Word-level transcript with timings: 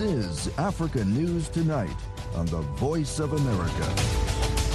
This 0.00 0.48
is 0.48 0.58
Africa 0.58 1.04
News 1.04 1.50
Tonight 1.50 1.94
on 2.34 2.46
the 2.46 2.62
Voice 2.80 3.18
of 3.20 3.34
America. 3.34 3.84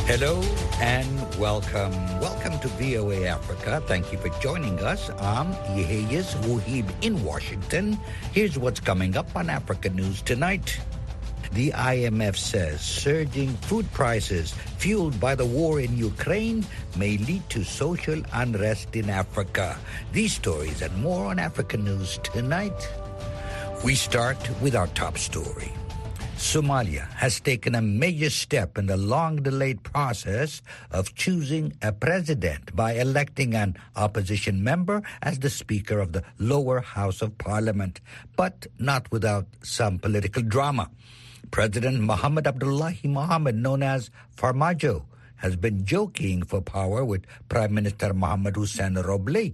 Hello 0.05 0.39
and 0.79 1.39
welcome. 1.39 1.91
Welcome 2.19 2.59
to 2.59 2.67
VOA 2.77 3.25
Africa. 3.25 3.81
Thank 3.87 4.11
you 4.11 4.19
for 4.19 4.29
joining 4.39 4.77
us. 4.81 5.09
I'm 5.17 5.51
Yeheyes 5.73 6.35
Wuhib 6.45 6.85
in 7.01 7.23
Washington. 7.23 7.97
Here's 8.33 8.59
what's 8.59 8.79
coming 8.79 9.17
up 9.17 9.35
on 9.35 9.49
Africa 9.49 9.89
News 9.89 10.21
Tonight. 10.21 10.79
The 11.53 11.71
IMF 11.71 12.35
says 12.35 12.81
surging 12.81 13.49
food 13.65 13.91
prices 13.93 14.53
fueled 14.77 15.19
by 15.19 15.33
the 15.33 15.45
war 15.45 15.79
in 15.79 15.97
Ukraine 15.97 16.63
may 16.97 17.17
lead 17.17 17.49
to 17.49 17.63
social 17.63 18.21
unrest 18.33 18.95
in 18.95 19.09
Africa. 19.09 19.75
These 20.13 20.33
stories 20.33 20.83
and 20.83 20.95
more 21.01 21.25
on 21.25 21.39
Africa 21.39 21.77
News 21.77 22.19
tonight. 22.21 22.77
We 23.83 23.95
start 23.95 24.37
with 24.61 24.75
our 24.75 24.87
top 24.87 25.17
story. 25.17 25.71
Somalia 26.37 27.07
has 27.15 27.39
taken 27.39 27.75
a 27.75 27.81
major 27.81 28.29
step 28.29 28.77
in 28.77 28.87
the 28.87 28.97
long 28.97 29.37
delayed 29.41 29.83
process 29.83 30.61
of 30.91 31.15
choosing 31.15 31.73
a 31.81 31.91
president 31.91 32.75
by 32.75 32.93
electing 32.93 33.53
an 33.55 33.77
opposition 33.95 34.63
member 34.63 35.01
as 35.21 35.39
the 35.39 35.49
Speaker 35.49 35.99
of 35.99 36.11
the 36.13 36.23
lower 36.39 36.81
house 36.81 37.21
of 37.21 37.37
parliament, 37.37 38.01
but 38.35 38.67
not 38.79 39.11
without 39.11 39.47
some 39.63 39.99
political 39.99 40.41
drama. 40.41 40.89
President 41.51 42.01
Mohamed 42.01 42.47
Abdullahi 42.47 43.07
Mohamed, 43.07 43.55
known 43.55 43.83
as 43.83 44.09
Farmajo, 44.35 45.05
has 45.37 45.55
been 45.55 45.85
joking 45.85 46.43
for 46.43 46.61
power 46.61 47.05
with 47.05 47.25
Prime 47.49 47.73
Minister 47.73 48.13
Mohamed 48.13 48.55
Hussein 48.55 48.95
Roble. 48.95 49.53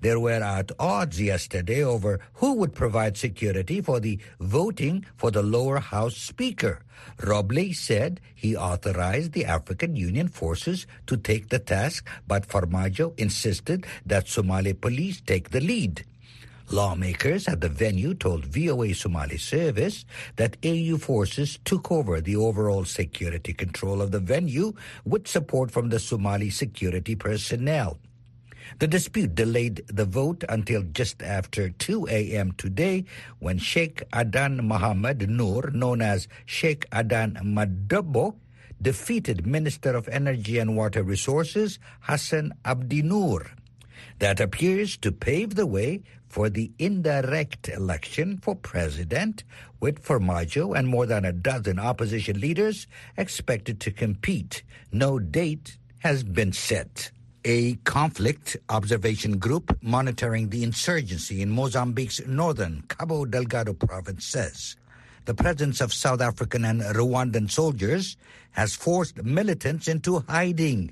They 0.00 0.14
were 0.16 0.30
at 0.30 0.72
odds 0.78 1.20
yesterday 1.20 1.82
over 1.82 2.20
who 2.34 2.54
would 2.54 2.74
provide 2.74 3.16
security 3.16 3.80
for 3.80 4.00
the 4.00 4.18
voting 4.40 5.06
for 5.16 5.30
the 5.30 5.42
lower 5.42 5.78
house 5.78 6.16
speaker. 6.16 6.82
Roble 7.18 7.74
said 7.74 8.20
he 8.34 8.56
authorized 8.56 9.32
the 9.32 9.44
African 9.44 9.96
Union 9.96 10.28
forces 10.28 10.86
to 11.06 11.16
take 11.16 11.48
the 11.48 11.58
task, 11.58 12.06
but 12.26 12.48
Farmajo 12.48 13.18
insisted 13.18 13.86
that 14.04 14.28
Somali 14.28 14.74
police 14.74 15.20
take 15.20 15.50
the 15.50 15.60
lead. 15.60 16.04
Lawmakers 16.70 17.46
at 17.46 17.60
the 17.60 17.68
venue 17.68 18.12
told 18.12 18.44
VOA 18.46 18.92
Somali 18.92 19.38
Service 19.38 20.04
that 20.34 20.56
AU 20.64 20.98
forces 20.98 21.60
took 21.64 21.92
over 21.92 22.20
the 22.20 22.34
overall 22.34 22.84
security 22.84 23.52
control 23.52 24.02
of 24.02 24.10
the 24.10 24.18
venue 24.18 24.72
with 25.04 25.28
support 25.28 25.70
from 25.70 25.90
the 25.90 26.00
Somali 26.00 26.50
security 26.50 27.14
personnel. 27.14 27.98
The 28.78 28.88
dispute 28.88 29.34
delayed 29.34 29.86
the 29.88 30.04
vote 30.04 30.44
until 30.48 30.82
just 30.82 31.22
after 31.22 31.70
2 31.70 32.08
a.m. 32.08 32.52
today 32.52 33.04
when 33.38 33.58
Sheikh 33.58 34.02
Adan 34.12 34.66
Mohammed 34.66 35.30
Noor, 35.30 35.70
known 35.70 36.02
as 36.02 36.28
Sheikh 36.44 36.86
Adan 36.92 37.38
Madobe, 37.42 38.34
defeated 38.80 39.46
Minister 39.46 39.96
of 39.96 40.08
Energy 40.08 40.58
and 40.58 40.76
Water 40.76 41.02
Resources 41.02 41.78
Hassan 42.00 42.52
Abdi 42.64 43.02
Noor. 43.02 43.46
That 44.18 44.40
appears 44.40 44.96
to 44.98 45.12
pave 45.12 45.54
the 45.54 45.66
way 45.66 46.02
for 46.28 46.50
the 46.50 46.70
indirect 46.78 47.68
election 47.68 48.38
for 48.38 48.54
president, 48.54 49.44
with 49.80 50.02
Farmajo 50.04 50.76
and 50.76 50.88
more 50.88 51.06
than 51.06 51.24
a 51.24 51.32
dozen 51.32 51.78
opposition 51.78 52.40
leaders 52.40 52.86
expected 53.16 53.80
to 53.80 53.90
compete. 53.90 54.62
No 54.92 55.18
date 55.18 55.78
has 56.00 56.24
been 56.24 56.52
set. 56.52 57.10
A 57.48 57.76
conflict 57.84 58.56
observation 58.70 59.38
group 59.38 59.78
monitoring 59.80 60.48
the 60.48 60.64
insurgency 60.64 61.42
in 61.42 61.50
Mozambique's 61.50 62.20
northern 62.26 62.82
Cabo 62.88 63.24
Delgado 63.24 63.72
province 63.72 64.24
says. 64.24 64.74
The 65.26 65.34
presence 65.34 65.80
of 65.80 65.94
South 65.94 66.20
African 66.20 66.64
and 66.64 66.80
Rwandan 66.80 67.48
soldiers 67.48 68.16
has 68.56 68.74
forced 68.74 69.22
militants 69.22 69.86
into 69.86 70.24
hiding. 70.28 70.90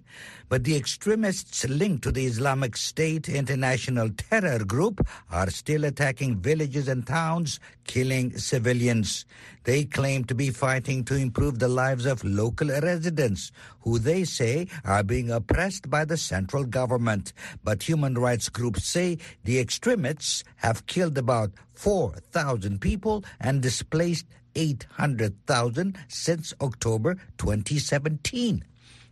But 0.51 0.65
the 0.65 0.77
extremists 0.77 1.67
linked 1.67 2.05
to 2.05 2.13
the 2.13 2.27
Islamic 2.27 2.77
State 2.77 3.29
international 3.31 4.11
terror 4.11 4.63
group 4.63 5.05
are 5.31 5.49
still 5.49 5.85
attacking 5.85 6.41
villages 6.41 6.87
and 6.87 7.07
towns, 7.07 7.59
killing 7.85 8.37
civilians. 8.37 9.25
They 9.65 9.85
claim 9.85 10.25
to 10.25 10.35
be 10.35 10.51
fighting 10.51 11.05
to 11.05 11.17
improve 11.17 11.59
the 11.59 11.69
lives 11.69 12.05
of 12.05 12.23
local 12.23 12.69
residents, 12.69 13.51
who 13.81 13.99
they 13.99 14.25
say 14.25 14.69
are 14.85 15.03
being 15.03 15.31
oppressed 15.31 15.89
by 15.89 16.05
the 16.05 16.19
central 16.19 16.65
government. 16.65 17.33
But 17.65 17.83
human 17.83 18.15
rights 18.15 18.51
groups 18.51 18.85
say 18.85 19.17
the 19.45 19.59
extremists 19.59 20.45
have 20.57 20.87
killed 20.87 21.17
about 21.17 21.53
4,000 21.73 22.81
people 22.81 23.25
and 23.41 23.63
displaced 23.63 24.27
800,000 24.55 25.99
since 26.09 26.55
October 26.61 27.15
2017. 27.39 28.65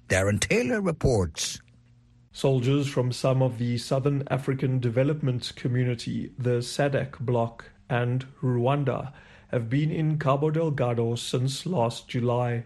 Darren 0.09 0.41
Taylor 0.41 0.81
reports. 0.81 1.61
Soldiers 2.33 2.89
from 2.89 3.13
some 3.13 3.43
of 3.43 3.59
the 3.59 3.77
Southern 3.79 4.25
African 4.31 4.79
Development 4.79 5.53
Community, 5.55 6.33
the 6.39 6.61
SADC 6.61 7.19
bloc, 7.21 7.65
and 7.91 8.27
Rwanda 8.43 9.13
have 9.49 9.69
been 9.69 9.91
in 9.91 10.19
Cabo 10.19 10.51
Delgado 10.51 11.15
since 11.15 11.67
last 11.67 12.09
July. 12.09 12.65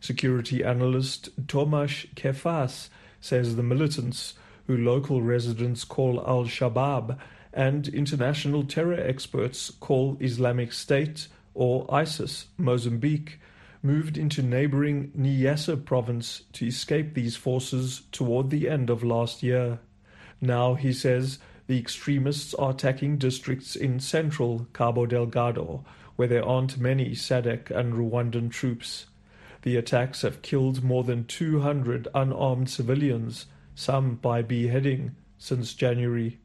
Security 0.00 0.64
analyst 0.64 1.46
Tomás 1.46 2.12
Queface 2.14 2.88
says 3.20 3.56
the 3.56 3.62
militants, 3.62 4.34
who 4.66 4.76
local 4.76 5.22
residents 5.22 5.84
call 5.84 6.20
Al 6.26 6.44
Shabaab 6.44 7.18
and 7.52 7.88
international 7.88 8.64
terror 8.64 9.00
experts 9.00 9.70
call 9.80 10.16
Islamic 10.20 10.72
State 10.72 11.28
or 11.58 11.92
ISIS 11.92 12.46
Mozambique, 12.56 13.40
moved 13.82 14.16
into 14.16 14.42
neighboring 14.42 15.10
Niassa 15.18 15.76
province 15.76 16.42
to 16.52 16.66
escape 16.66 17.14
these 17.14 17.34
forces 17.34 18.02
toward 18.12 18.50
the 18.50 18.68
end 18.68 18.88
of 18.90 19.02
last 19.02 19.42
year. 19.42 19.80
Now, 20.40 20.74
he 20.74 20.92
says, 20.92 21.40
the 21.66 21.76
extremists 21.78 22.54
are 22.54 22.70
attacking 22.70 23.18
districts 23.18 23.74
in 23.74 23.98
central 23.98 24.68
Cabo 24.72 25.04
Delgado, 25.04 25.84
where 26.14 26.28
there 26.28 26.44
aren't 26.44 26.78
many 26.78 27.10
SADC 27.10 27.72
and 27.72 27.92
Rwandan 27.92 28.52
troops. 28.52 29.06
The 29.62 29.76
attacks 29.76 30.22
have 30.22 30.42
killed 30.42 30.84
more 30.84 31.02
than 31.02 31.24
200 31.24 32.06
unarmed 32.14 32.70
civilians, 32.70 33.46
some 33.74 34.14
by 34.14 34.42
beheading, 34.42 35.16
since 35.38 35.74
January. 35.74 36.38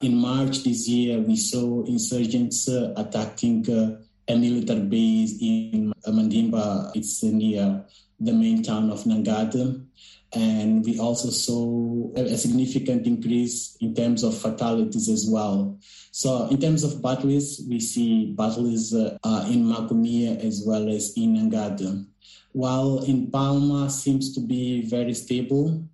In 0.00 0.16
March 0.16 0.64
this 0.64 0.88
year, 0.88 1.20
we 1.20 1.36
saw 1.36 1.84
insurgents 1.84 2.68
uh, 2.68 2.92
attacking 2.96 3.70
uh, 3.70 4.00
a 4.30 4.36
military 4.36 4.80
base 4.80 5.36
in 5.40 5.92
Mandimba. 6.06 6.92
It's 6.94 7.22
near 7.22 7.84
the 8.18 8.32
main 8.32 8.62
town 8.62 8.90
of 8.90 9.04
Nangade. 9.04 9.86
And 10.32 10.84
we 10.84 11.00
also 11.00 11.30
saw 11.30 12.12
a 12.14 12.36
significant 12.36 13.04
increase 13.04 13.76
in 13.80 13.94
terms 13.94 14.22
of 14.22 14.38
fatalities 14.38 15.08
as 15.08 15.26
well. 15.28 15.78
So, 16.12 16.46
in 16.46 16.60
terms 16.60 16.84
of 16.84 17.02
battles, 17.02 17.60
we 17.68 17.80
see 17.80 18.32
battles 18.32 18.94
uh, 18.94 19.18
in 19.50 19.64
Macomia 19.64 20.38
as 20.38 20.62
well 20.64 20.88
as 20.88 21.14
in 21.16 21.36
Nangade. 21.36 22.06
While 22.52 23.02
in 23.04 23.30
Palma 23.30 23.90
seems 23.90 24.32
to 24.34 24.40
be 24.40 24.82
very 24.82 25.14
stable. 25.14 25.88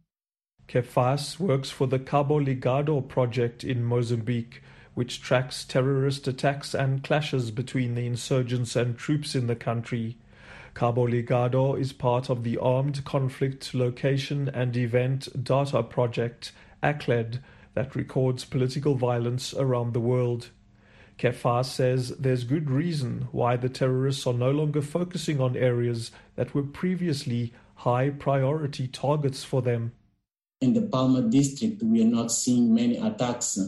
Queface 0.68 1.38
works 1.38 1.70
for 1.70 1.86
the 1.86 1.98
Cabo 1.98 2.40
Ligado 2.40 3.06
project 3.06 3.64
in 3.64 3.84
Mozambique, 3.84 4.62
which 4.96 5.20
tracks 5.20 5.62
terrorist 5.62 6.26
attacks 6.26 6.74
and 6.74 7.04
clashes 7.04 7.50
between 7.50 7.94
the 7.94 8.06
insurgents 8.06 8.74
and 8.74 8.96
troops 8.96 9.34
in 9.34 9.46
the 9.46 9.54
country. 9.54 10.16
Cabo 10.74 11.06
Ligado 11.06 11.78
is 11.78 11.92
part 11.92 12.30
of 12.30 12.44
the 12.44 12.56
Armed 12.56 13.04
Conflict 13.04 13.74
Location 13.74 14.48
and 14.54 14.74
Event 14.74 15.28
Data 15.44 15.82
Project, 15.82 16.52
ACLED, 16.82 17.40
that 17.74 17.94
records 17.94 18.46
political 18.46 18.94
violence 18.94 19.52
around 19.52 19.92
the 19.92 20.00
world. 20.00 20.48
Queface 21.18 21.66
says 21.66 22.08
there's 22.18 22.44
good 22.44 22.70
reason 22.70 23.28
why 23.32 23.56
the 23.56 23.68
terrorists 23.68 24.26
are 24.26 24.32
no 24.32 24.50
longer 24.50 24.80
focusing 24.80 25.42
on 25.42 25.58
areas 25.58 26.10
that 26.36 26.54
were 26.54 26.62
previously 26.62 27.52
high 27.74 28.08
priority 28.08 28.88
targets 28.88 29.44
for 29.44 29.60
them. 29.60 29.92
In 30.62 30.72
the 30.72 30.80
Palma 30.80 31.20
district, 31.20 31.82
we 31.82 32.00
are 32.00 32.06
not 32.06 32.32
seeing 32.32 32.72
many 32.72 32.96
attacks 32.96 33.58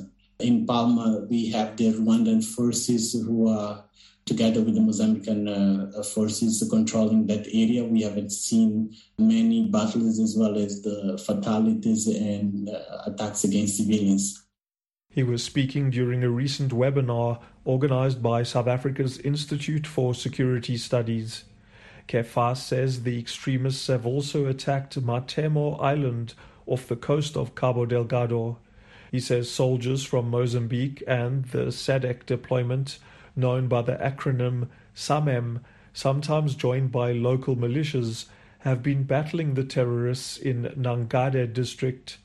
in 0.41 0.67
Palma, 0.67 1.27
we 1.29 1.51
have 1.51 1.77
the 1.77 1.93
Rwandan 1.93 2.45
forces 2.45 3.13
who 3.13 3.49
are 3.49 3.85
together 4.25 4.61
with 4.61 4.75
the 4.75 4.81
Mozambican 4.81 5.49
uh, 5.49 6.03
forces 6.03 6.65
controlling 6.71 7.27
that 7.27 7.47
area. 7.49 7.83
We 7.83 8.03
haven't 8.03 8.31
seen 8.31 8.95
many 9.19 9.69
battles 9.69 10.21
as 10.21 10.37
well 10.37 10.57
as 10.59 10.83
the 10.83 11.21
fatalities 11.25 12.07
and 12.07 12.69
uh, 12.69 13.03
attacks 13.07 13.45
against 13.45 13.79
civilians. 13.79 14.45
He 15.11 15.23
was 15.23 15.43
speaking 15.43 15.91
during 15.91 16.23
a 16.23 16.31
recent 16.31 16.73
webinar 16.73 17.41
organized 17.65 18.23
by 18.23 18.43
South 18.43 18.69
Africa's 18.69 19.19
Institute 19.19 19.87
for 19.87 20.15
Security 20.15 20.77
Studies. 20.77 21.45
Queface 22.07 22.59
says 22.59 23.03
the 23.03 23.19
extremists 23.19 23.87
have 23.87 24.07
also 24.07 24.47
attacked 24.47 25.01
Matemo 25.01 25.83
Island 25.83 26.35
off 26.67 26.87
the 26.87 26.97
coast 26.97 27.37
of 27.37 27.55
Cabo 27.55 27.87
Delgado. 27.87 28.59
He 29.11 29.21
says 29.21 29.51
soldiers 29.51 30.05
from 30.05 30.31
Mozambique 30.31 31.03
and 31.07 31.45
the 31.47 31.67
SADC 31.67 32.27
deployment, 32.27 32.99
known 33.35 33.69
by 33.69 33.83
the 33.83 33.97
acronym 33.97 34.69
SAMIM, 34.95 35.61
sometimes 35.93 36.55
joined 36.55 36.93
by 36.93 37.13
local 37.13 37.57
militias, 37.57 38.27
have 38.61 38.83
been 38.83 39.05
battling 39.05 39.55
the 39.55 39.65
terrorists 39.65 40.37
in 40.37 40.65
Nangade 40.77 41.53
district. 41.53 42.19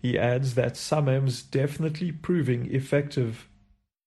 He 0.00 0.18
adds 0.18 0.54
that 0.54 0.76
SAMIM's 0.76 1.42
definitely 1.42 2.12
proving 2.12 2.72
effective. 2.72 3.48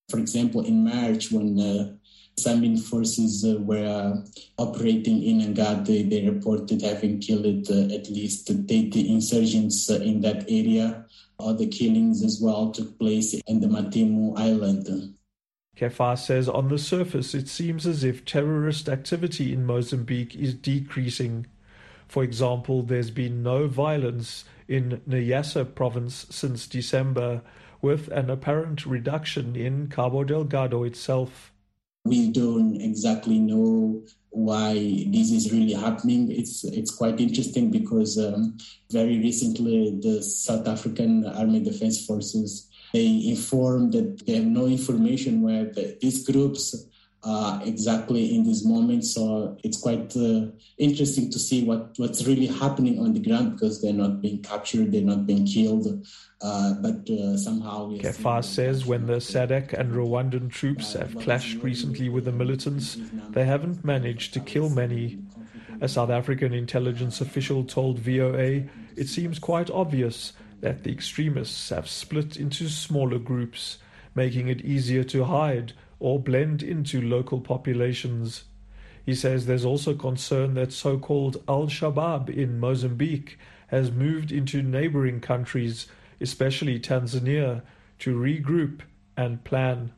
For 0.10 0.19
example, 0.19 0.62
in 0.62 0.83
March, 0.83 1.31
when 1.31 1.60
uh, 1.60 1.94
SAMIM 2.37 2.77
forces 2.77 3.45
uh, 3.45 3.57
were 3.61 4.23
operating 4.57 5.23
in 5.23 5.39
Nangade, 5.39 6.09
they 6.09 6.27
reported 6.27 6.81
having 6.81 7.19
killed 7.19 7.69
uh, 7.69 7.93
at 7.93 8.09
least 8.09 8.47
30 8.47 9.09
insurgents 9.09 9.89
uh, 9.89 9.95
in 9.95 10.21
that 10.21 10.43
area. 10.49 11.05
Other 11.39 11.67
killings 11.67 12.23
as 12.23 12.39
well 12.41 12.71
took 12.71 12.97
place 12.99 13.33
in 13.33 13.61
the 13.61 13.67
Matemo 13.67 14.37
Island. 14.37 15.15
Queface 15.77 16.19
says 16.19 16.47
on 16.47 16.69
the 16.69 16.77
surface 16.77 17.33
it 17.33 17.49
seems 17.49 17.85
as 17.85 18.03
if 18.03 18.23
terrorist 18.23 18.87
activity 18.87 19.51
in 19.51 19.65
Mozambique 19.65 20.35
is 20.35 20.53
decreasing. 20.53 21.47
For 22.07 22.23
example, 22.23 22.83
there's 22.83 23.11
been 23.11 23.43
no 23.43 23.67
violence 23.67 24.45
in 24.67 25.01
Niassa 25.07 25.65
province 25.65 26.25
since 26.29 26.67
December, 26.67 27.41
with 27.81 28.07
an 28.09 28.29
apparent 28.29 28.85
reduction 28.85 29.55
in 29.55 29.87
Cabo 29.87 30.23
Delgado 30.23 30.83
itself. 30.83 31.51
We 32.06 32.31
don't 32.31 32.80
exactly 32.80 33.40
know 33.40 34.04
why 34.30 34.74
this 35.07 35.31
is 35.31 35.52
really 35.52 35.74
happening. 35.74 36.31
It's 36.31 36.63
it's 36.63 36.94
quite 36.94 37.19
interesting 37.19 37.72
because 37.72 38.18
um, 38.19 38.57
very 38.92 39.18
recently 39.19 39.98
the 40.02 40.22
South 40.22 40.68
African 40.68 41.25
Army 41.25 41.62
Defence 41.62 42.06
Forces 42.06 42.69
they 42.94 43.28
informed 43.28 43.92
that 43.92 44.25
they 44.25 44.36
have 44.36 44.46
no 44.46 44.68
information 44.68 45.42
where 45.42 45.66
the, 45.66 45.98
these 46.00 46.25
groups 46.25 46.88
are 47.25 47.60
exactly 47.66 48.36
in 48.36 48.44
this 48.44 48.63
moment. 48.63 49.04
So 49.04 49.57
it's 49.63 49.81
quite 49.81 50.16
uh, 50.16 50.45
interesting 50.77 51.31
to 51.31 51.39
see 51.39 51.63
what, 51.63 51.94
what's 51.98 52.25
really 52.25 52.45
happening 52.45 53.00
on 53.00 53.13
the 53.13 53.19
ground 53.19 53.54
because 53.54 53.81
they're 53.81 53.94
not 53.94 54.22
being 54.22 54.44
captured, 54.44 54.92
they're 54.92 55.01
not 55.01 55.25
being 55.25 55.45
killed. 55.45 56.06
Uh, 56.42 56.74
but 56.75 57.10
uh, 57.10 57.36
somehow. 57.38 57.89
Queface 57.98 58.45
says 58.45 58.86
when 58.86 59.07
the 59.07 59.16
SADC 59.16 59.74
and 59.74 59.94
Rwandan 59.94 60.51
troops 60.51 60.94
have 60.94 61.18
clashed 61.18 61.63
recently 61.63 62.10
with 62.10 62.25
the 62.25 62.31
militants, 62.31 62.98
they 63.30 63.45
haven't 63.45 63.83
managed 63.83 64.33
to 64.33 64.39
kill 64.39 64.69
many. 64.69 65.18
A 65.81 65.88
South 65.88 66.10
African 66.10 66.54
intelligence 66.54 67.21
official 67.21 67.63
told 67.63 68.00
VOA 68.00 68.66
it 68.95 69.07
seems 69.07 69.39
quite 69.39 69.69
obvious 69.69 70.33
that 70.62 70.83
the 70.83 70.92
extremists 70.92 71.69
have 71.69 71.88
split 71.88 72.38
into 72.38 72.69
smaller 72.69 73.19
groups, 73.19 73.78
making 74.13 74.48
it 74.48 74.62
easier 74.62 75.04
to 75.04 75.25
hide 75.25 75.74
or 76.00 76.19
blend 76.19 76.62
into 76.62 77.01
local 77.01 77.39
populations. 77.39 78.45
He 79.06 79.15
says 79.15 79.45
there's 79.45 79.65
also 79.65 79.94
concern 79.94 80.56
that 80.56 80.71
so 80.71 80.97
called 80.97 81.44
Al 81.47 81.68
Shabaab 81.68 82.30
in 82.30 82.59
Mozambique 82.59 83.38
has 83.68 83.92
moved 83.92 84.31
into 84.31 84.62
neighboring 84.62 85.19
countries, 85.19 85.88
especially 86.19 86.80
Tanzania, 86.80 87.62
to 88.00 88.15
regroup 88.15 88.81
and 89.15 89.44
plan. 89.44 89.92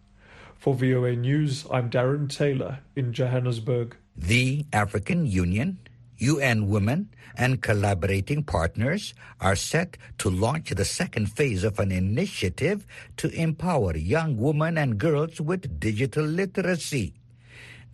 For 0.58 0.74
VOA 0.74 1.16
News, 1.16 1.66
I'm 1.72 1.90
Darren 1.90 2.30
Taylor 2.30 2.80
in 2.96 3.14
Johannesburg. 3.14 3.96
The 4.16 4.66
African 4.74 5.26
Union 5.26 5.78
UN 6.18 6.68
Women 6.68 7.10
and 7.38 7.62
collaborating 7.62 8.44
partners 8.44 9.14
are 9.40 9.56
set 9.56 9.96
to 10.18 10.30
launch 10.30 10.72
the 10.72 10.86
second 10.86 11.28
phase 11.28 11.64
of 11.64 11.80
an 11.80 11.92
initiative 11.92 12.86
to 13.18 13.30
empower 13.30 13.96
young 13.96 14.38
women 14.38 14.78
and 14.78 14.98
girls 14.98 15.40
with 15.40 15.80
digital 15.80 16.26
literacy. 16.26 17.14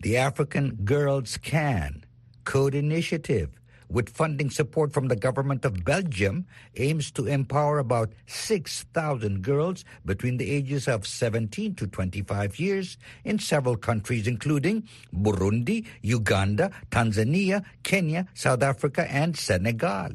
The 0.00 0.16
African 0.16 0.76
Girls 0.84 1.36
Can 1.36 2.04
Code 2.44 2.74
Initiative 2.74 3.50
with 3.94 4.10
funding 4.10 4.50
support 4.50 4.92
from 4.92 5.06
the 5.06 5.14
government 5.16 5.64
of 5.64 5.84
Belgium, 5.84 6.44
aims 6.76 7.12
to 7.12 7.26
empower 7.26 7.78
about 7.78 8.12
6,000 8.26 9.40
girls 9.40 9.84
between 10.04 10.36
the 10.36 10.50
ages 10.50 10.88
of 10.88 11.06
17 11.06 11.76
to 11.76 11.86
25 11.86 12.58
years 12.58 12.98
in 13.24 13.38
several 13.38 13.76
countries, 13.76 14.26
including 14.26 14.86
Burundi, 15.14 15.86
Uganda, 16.02 16.72
Tanzania, 16.90 17.64
Kenya, 17.84 18.26
South 18.34 18.62
Africa, 18.62 19.10
and 19.10 19.38
Senegal. 19.38 20.10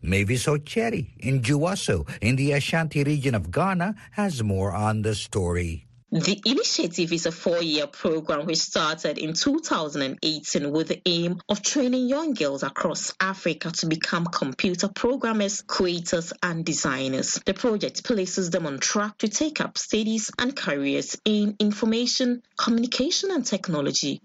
Mavis 0.00 0.46
Ocheri 0.46 1.10
in 1.18 1.42
Juaso 1.42 2.08
in 2.20 2.36
the 2.36 2.52
Ashanti 2.52 3.02
region 3.02 3.34
of 3.34 3.50
Ghana 3.50 3.96
has 4.12 4.42
more 4.44 4.70
on 4.70 5.02
the 5.02 5.16
story. 5.16 5.86
The 6.14 6.42
initiative 6.44 7.10
is 7.10 7.24
a 7.24 7.32
four-year 7.32 7.86
program 7.86 8.44
which 8.44 8.58
started 8.58 9.16
in 9.16 9.32
2018 9.32 10.70
with 10.70 10.88
the 10.88 11.00
aim 11.06 11.40
of 11.48 11.62
training 11.62 12.06
young 12.06 12.34
girls 12.34 12.62
across 12.62 13.14
Africa 13.18 13.70
to 13.70 13.86
become 13.86 14.26
computer 14.26 14.88
programmers, 14.88 15.62
creators, 15.62 16.34
and 16.42 16.66
designers. 16.66 17.40
The 17.46 17.54
project 17.54 18.04
places 18.04 18.50
them 18.50 18.66
on 18.66 18.78
track 18.78 19.16
to 19.20 19.28
take 19.28 19.62
up 19.62 19.78
studies 19.78 20.30
and 20.38 20.54
careers 20.54 21.16
in 21.24 21.56
information, 21.58 22.42
communication, 22.58 23.30
and 23.30 23.46
technology 23.46 24.20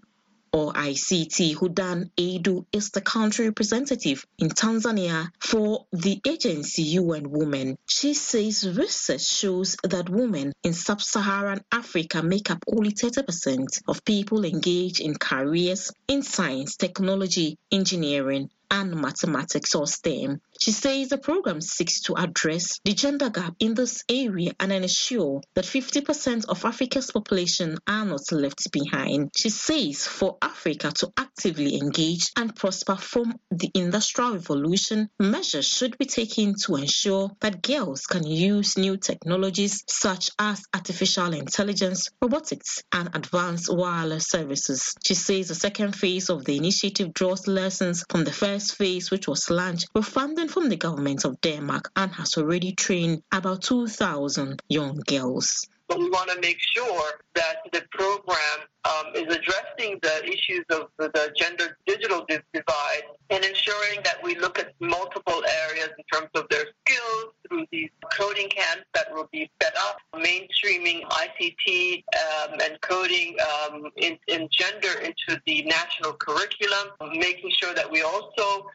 or 0.52 0.72
ICT, 0.72 1.56
Hodan 1.56 2.10
Addou 2.16 2.64
is 2.72 2.90
the 2.90 3.00
country 3.00 3.46
representative 3.46 4.24
in 4.38 4.48
Tanzania 4.48 5.28
for 5.40 5.86
the 5.92 6.20
agency 6.26 6.82
UN 6.82 7.30
Women. 7.30 7.76
She 7.86 8.14
says 8.14 8.68
research 8.76 9.24
shows 9.24 9.76
that 9.84 10.08
women 10.08 10.52
in 10.62 10.72
sub-Saharan 10.72 11.62
Africa 11.72 12.22
make 12.22 12.50
up 12.50 12.64
only 12.66 12.92
30% 12.92 13.82
of 13.86 14.04
people 14.04 14.44
engaged 14.44 15.00
in 15.00 15.14
careers 15.14 15.92
in 16.06 16.22
science, 16.22 16.76
technology, 16.76 17.56
engineering, 17.70 18.50
and 18.70 18.94
mathematics 18.94 19.74
or 19.74 19.86
STEM. 19.86 20.40
She 20.60 20.72
says 20.72 21.08
the 21.08 21.18
program 21.18 21.60
seeks 21.60 22.00
to 22.02 22.14
address 22.14 22.80
the 22.84 22.92
gender 22.92 23.30
gap 23.30 23.54
in 23.60 23.74
this 23.74 24.02
area 24.08 24.52
and 24.58 24.72
ensure 24.72 25.40
that 25.54 25.64
50% 25.64 26.46
of 26.48 26.64
Africa's 26.64 27.12
population 27.12 27.78
are 27.86 28.04
not 28.04 28.32
left 28.32 28.70
behind. 28.72 29.30
She 29.36 29.50
says 29.50 30.04
for 30.06 30.36
Africa 30.42 30.90
to 30.96 31.12
actively 31.16 31.76
engage 31.76 32.30
and 32.36 32.54
prosper 32.56 32.96
from 32.96 33.38
the 33.52 33.70
Industrial 33.74 34.32
Revolution, 34.32 35.08
measures 35.20 35.68
should 35.68 35.96
be 35.96 36.06
taken 36.06 36.54
to 36.64 36.74
ensure 36.74 37.30
that 37.40 37.62
girls 37.62 38.02
can 38.06 38.26
use 38.26 38.76
new 38.76 38.96
technologies 38.96 39.84
such 39.88 40.30
as 40.40 40.64
artificial 40.74 41.34
intelligence, 41.34 42.08
robotics, 42.20 42.82
and 42.92 43.10
advanced 43.14 43.72
wireless 43.72 44.26
services. 44.28 44.92
She 45.04 45.14
says 45.14 45.48
the 45.48 45.54
second 45.54 45.94
phase 45.94 46.30
of 46.30 46.44
the 46.44 46.56
initiative 46.56 47.14
draws 47.14 47.46
lessons 47.46 48.04
from 48.10 48.24
the 48.24 48.32
first 48.32 48.74
phase, 48.74 49.12
which 49.12 49.28
was 49.28 49.48
launched 49.50 49.86
with 49.94 50.04
funding 50.04 50.47
from 50.48 50.68
the 50.68 50.76
government 50.76 51.24
of 51.24 51.40
Denmark 51.40 51.90
and 51.94 52.10
has 52.12 52.36
already 52.36 52.72
trained 52.72 53.22
about 53.32 53.62
2,000 53.62 54.62
young 54.68 55.00
girls. 55.06 55.66
But 55.88 56.00
we 56.00 56.10
want 56.10 56.28
to 56.30 56.38
make 56.40 56.58
sure 56.76 57.12
that 57.34 57.56
the 57.72 57.82
program 57.90 58.58
um, 58.84 59.06
is 59.14 59.34
addressing 59.34 59.98
the 60.02 60.22
issues 60.24 60.64
of 60.70 60.88
the 60.98 61.32
gender 61.34 61.78
digital 61.86 62.26
divide 62.28 63.04
and 63.30 63.42
ensuring 63.42 64.00
that 64.04 64.22
we 64.22 64.34
look 64.36 64.58
at 64.58 64.74
multiple 64.80 65.42
areas 65.66 65.88
in 65.96 66.04
terms 66.12 66.28
of 66.34 66.46
their 66.50 66.66
skills 66.84 67.32
through 67.48 67.64
these 67.72 67.88
coding 68.12 68.50
camps 68.50 68.84
that 68.92 69.12
will 69.12 69.28
be 69.32 69.50
set 69.62 69.74
up, 69.78 69.96
mainstreaming 70.14 71.04
ICT 71.08 72.04
um, 72.14 72.58
and 72.62 72.78
coding 72.82 73.36
um, 73.40 73.90
in, 73.96 74.18
in 74.26 74.46
gender 74.50 75.00
into 75.00 75.40
the 75.46 75.62
national 75.62 76.12
curriculum, 76.14 76.88
making 77.14 77.50
sure 77.50 77.72
that 77.72 77.90
we 77.90 78.02
also 78.02 78.66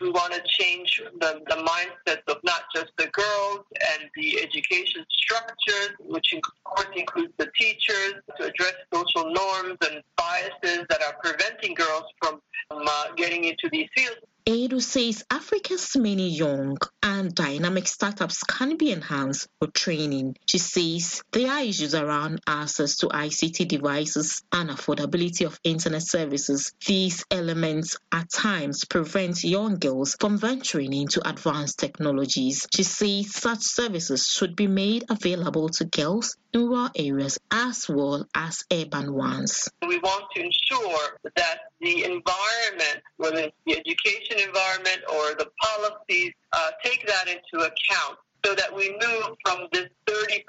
we 0.00 0.10
want 0.10 0.32
to 0.32 0.42
change 0.46 1.02
the, 1.20 1.40
the 1.48 1.56
mindsets 1.56 2.22
of 2.28 2.38
not 2.44 2.62
just 2.74 2.90
the 2.96 3.06
girls 3.08 3.60
and 3.92 4.10
the 4.16 4.40
education 4.40 5.04
structures, 5.10 5.90
which 6.00 6.32
of 6.34 6.42
course 6.64 6.88
includes 6.96 7.32
the 7.38 7.48
teachers, 7.58 8.14
to 8.38 8.46
address 8.46 8.74
social 8.92 9.24
norms 9.24 9.78
and 9.82 10.02
biases 10.16 10.84
that 10.88 11.00
are 11.02 11.14
preventing 11.22 11.74
girls 11.74 12.04
from 12.20 12.40
um, 12.70 12.82
uh, 12.86 13.04
getting 13.16 13.44
into 13.44 13.68
these 13.70 13.88
fields. 13.94 14.18
Addou 14.48 14.80
says 14.80 15.24
Africa's 15.30 15.94
many 15.94 16.30
young 16.30 16.78
and 17.02 17.34
dynamic 17.34 17.86
startups 17.86 18.42
can 18.44 18.78
be 18.78 18.90
enhanced 18.90 19.46
with 19.60 19.74
training. 19.74 20.36
She 20.46 20.56
says 20.56 21.22
there 21.32 21.50
are 21.50 21.60
issues 21.60 21.94
around 21.94 22.40
access 22.46 22.96
to 22.96 23.08
ICT 23.08 23.68
devices 23.68 24.42
and 24.50 24.70
affordability 24.70 25.44
of 25.44 25.60
internet 25.64 26.02
services. 26.02 26.72
These 26.86 27.26
elements 27.30 27.98
at 28.10 28.32
times 28.32 28.86
prevent 28.86 29.44
young 29.44 29.74
girls 29.74 30.16
from 30.18 30.38
venturing 30.38 30.94
into 30.94 31.28
advanced 31.28 31.78
technologies. 31.78 32.66
She 32.74 32.84
says 32.84 33.34
such 33.34 33.60
services 33.60 34.26
should 34.26 34.56
be 34.56 34.66
made 34.66 35.04
available 35.10 35.68
to 35.68 35.84
girls 35.84 36.38
rural 36.54 36.88
areas 36.96 37.38
as 37.50 37.88
well 37.88 38.26
as 38.34 38.64
urban 38.72 39.12
ones. 39.12 39.68
We 39.86 39.98
want 39.98 40.24
to 40.34 40.42
ensure 40.42 41.18
that 41.36 41.58
the 41.80 42.04
environment, 42.04 43.02
whether 43.16 43.38
it's 43.38 43.56
the 43.66 43.76
education 43.76 44.46
environment 44.46 45.02
or 45.12 45.34
the 45.34 45.50
policies, 45.60 46.32
uh, 46.52 46.70
take 46.84 47.06
that 47.06 47.28
into 47.28 47.64
account 47.64 48.18
so 48.44 48.54
that 48.54 48.74
we 48.74 48.90
move 48.90 49.36
from 49.44 49.66
this 49.72 49.88
30% 50.06 50.44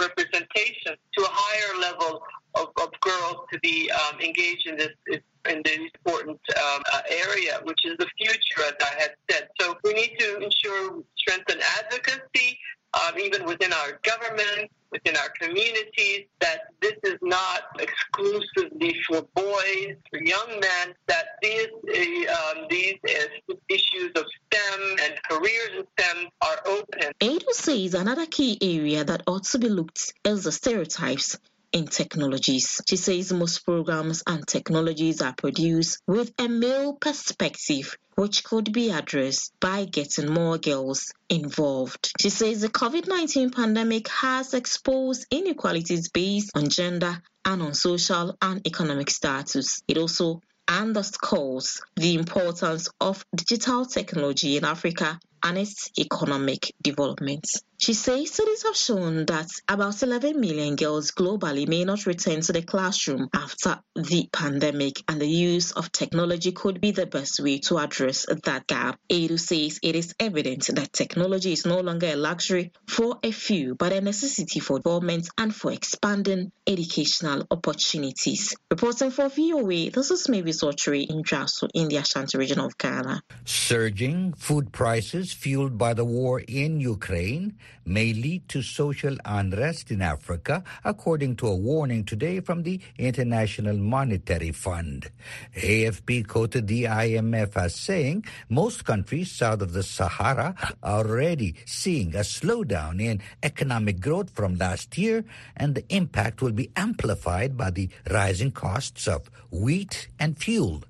representation 0.00 0.96
to 1.16 1.24
a 1.24 1.28
higher 1.30 1.80
level 1.80 2.22
of, 2.54 2.68
of 2.80 2.88
girls 3.00 3.36
to 3.52 3.58
be 3.60 3.90
um, 3.90 4.20
engaged 4.20 4.66
in 4.66 4.76
this 4.76 5.20
in 5.48 5.62
this 5.64 5.78
important 5.78 6.40
um, 6.56 6.82
uh, 6.92 7.02
area, 7.10 7.60
which 7.64 7.80
is 7.84 7.96
the 7.98 8.06
future, 8.18 8.62
as 8.66 8.74
I 8.80 9.00
had 9.00 9.10
said. 9.30 9.48
So 9.60 9.76
we 9.84 9.94
need 9.94 10.16
to 10.18 10.36
ensure 10.38 11.02
strengthen 11.16 11.58
advocacy, 11.78 12.58
um, 12.94 13.18
even 13.18 13.44
within 13.44 13.72
our 13.72 14.00
government, 14.02 14.70
within 14.92 15.16
our 15.16 15.28
communities, 15.40 16.26
that 16.40 16.60
this 16.80 16.94
is 17.02 17.18
not 17.22 17.62
exclusively 17.80 18.94
for 19.06 19.22
boys, 19.34 19.96
for 20.10 20.20
young 20.22 20.48
men, 20.60 20.94
that 21.08 21.26
these, 21.42 21.66
uh, 21.88 22.58
um, 22.58 22.66
these 22.70 22.98
uh, 23.08 23.54
issues 23.68 24.12
of 24.14 24.24
STEM 24.46 24.96
and 25.02 25.14
careers 25.28 25.70
in 25.78 25.84
STEM 25.98 26.28
are 26.42 26.60
open. 26.66 27.12
Addou 27.20 27.52
says 27.52 27.94
another 27.94 28.26
key 28.26 28.58
area 28.60 29.04
that 29.04 29.22
ought 29.26 29.44
to 29.44 29.58
be 29.58 29.68
looked 29.68 30.14
is 30.24 30.44
the 30.44 30.52
stereotypes 30.52 31.36
in 31.74 31.88
technologies. 31.88 32.80
She 32.88 32.96
says 32.96 33.32
most 33.32 33.64
programs 33.64 34.22
and 34.26 34.46
technologies 34.46 35.20
are 35.20 35.34
produced 35.34 36.00
with 36.06 36.32
a 36.38 36.48
male 36.48 36.94
perspective 36.94 37.98
which 38.14 38.44
could 38.44 38.72
be 38.72 38.90
addressed 38.90 39.52
by 39.58 39.84
getting 39.84 40.32
more 40.32 40.56
girls 40.56 41.12
involved. 41.28 42.12
She 42.20 42.30
says 42.30 42.60
the 42.60 42.68
COVID 42.68 43.08
19 43.08 43.50
pandemic 43.50 44.06
has 44.08 44.54
exposed 44.54 45.26
inequalities 45.32 46.08
based 46.10 46.52
on 46.54 46.68
gender 46.68 47.20
and 47.44 47.60
on 47.60 47.74
social 47.74 48.36
and 48.40 48.64
economic 48.66 49.10
status. 49.10 49.82
It 49.88 49.98
also 49.98 50.40
underscores 50.68 51.80
the 51.96 52.14
importance 52.14 52.88
of 53.00 53.24
digital 53.34 53.84
technology 53.84 54.56
in 54.56 54.64
Africa 54.64 55.18
and 55.42 55.58
its 55.58 55.90
economic 55.98 56.72
development. 56.80 57.44
She 57.84 57.92
says 57.92 58.30
studies 58.30 58.62
have 58.62 58.76
shown 58.76 59.26
that 59.26 59.50
about 59.68 60.02
11 60.02 60.40
million 60.40 60.74
girls 60.74 61.10
globally 61.10 61.68
may 61.68 61.84
not 61.84 62.06
return 62.06 62.40
to 62.40 62.52
the 62.54 62.62
classroom 62.62 63.28
after 63.34 63.78
the 63.94 64.26
pandemic, 64.32 65.02
and 65.06 65.20
the 65.20 65.28
use 65.28 65.72
of 65.72 65.92
technology 65.92 66.52
could 66.52 66.80
be 66.80 66.92
the 66.92 67.04
best 67.04 67.40
way 67.40 67.58
to 67.58 67.76
address 67.76 68.24
that 68.24 68.66
gap. 68.66 68.98
Addou 69.10 69.38
says 69.38 69.80
it 69.82 69.96
is 69.96 70.14
evident 70.18 70.70
that 70.74 70.94
technology 70.94 71.52
is 71.52 71.66
no 71.66 71.80
longer 71.80 72.06
a 72.06 72.16
luxury 72.16 72.72
for 72.88 73.18
a 73.22 73.30
few, 73.30 73.74
but 73.74 73.92
a 73.92 74.00
necessity 74.00 74.60
for 74.60 74.78
development 74.78 75.28
and 75.36 75.54
for 75.54 75.70
expanding 75.70 76.52
educational 76.66 77.46
opportunities. 77.50 78.56
Reporting 78.70 79.10
for 79.10 79.28
VOA, 79.28 79.90
this 79.90 80.10
is 80.10 80.26
Mavis 80.30 80.62
Ochre 80.62 80.94
in 80.94 81.22
Juaso 81.22 81.68
in 81.74 81.88
the 81.88 81.96
Ashanti 81.96 82.38
region 82.38 82.60
of 82.60 82.78
Ghana. 82.78 83.20
Surging 83.44 84.32
food 84.32 84.72
prices 84.72 85.34
fueled 85.34 85.76
by 85.76 85.92
the 85.92 86.06
war 86.06 86.40
in 86.40 86.80
Ukraine 86.80 87.58
may 87.84 88.12
lead 88.12 88.48
to 88.48 88.62
social 88.62 89.16
unrest 89.24 89.90
in 89.90 90.02
Africa, 90.02 90.62
according 90.84 91.36
to 91.36 91.46
a 91.46 91.54
warning 91.54 92.04
today 92.04 92.40
from 92.40 92.62
the 92.62 92.80
International 92.98 93.76
Monetary 93.76 94.52
Fund. 94.52 95.10
AFP 95.56 96.26
quoted 96.26 96.66
the 96.66 96.84
IMF 96.84 97.56
as 97.56 97.74
saying 97.74 98.24
most 98.48 98.84
countries 98.84 99.30
south 99.30 99.62
of 99.62 99.72
the 99.72 99.82
Sahara 99.82 100.54
are 100.82 101.04
already 101.04 101.54
seeing 101.66 102.14
a 102.14 102.20
slowdown 102.20 103.00
in 103.00 103.20
economic 103.42 104.00
growth 104.00 104.30
from 104.30 104.56
last 104.56 104.96
year, 104.98 105.24
and 105.56 105.74
the 105.74 105.84
impact 105.88 106.42
will 106.42 106.52
be 106.52 106.70
amplified 106.76 107.56
by 107.56 107.70
the 107.70 107.88
rising 108.10 108.50
costs 108.50 109.06
of 109.06 109.30
wheat 109.50 110.08
and 110.18 110.38
fuel. 110.38 110.82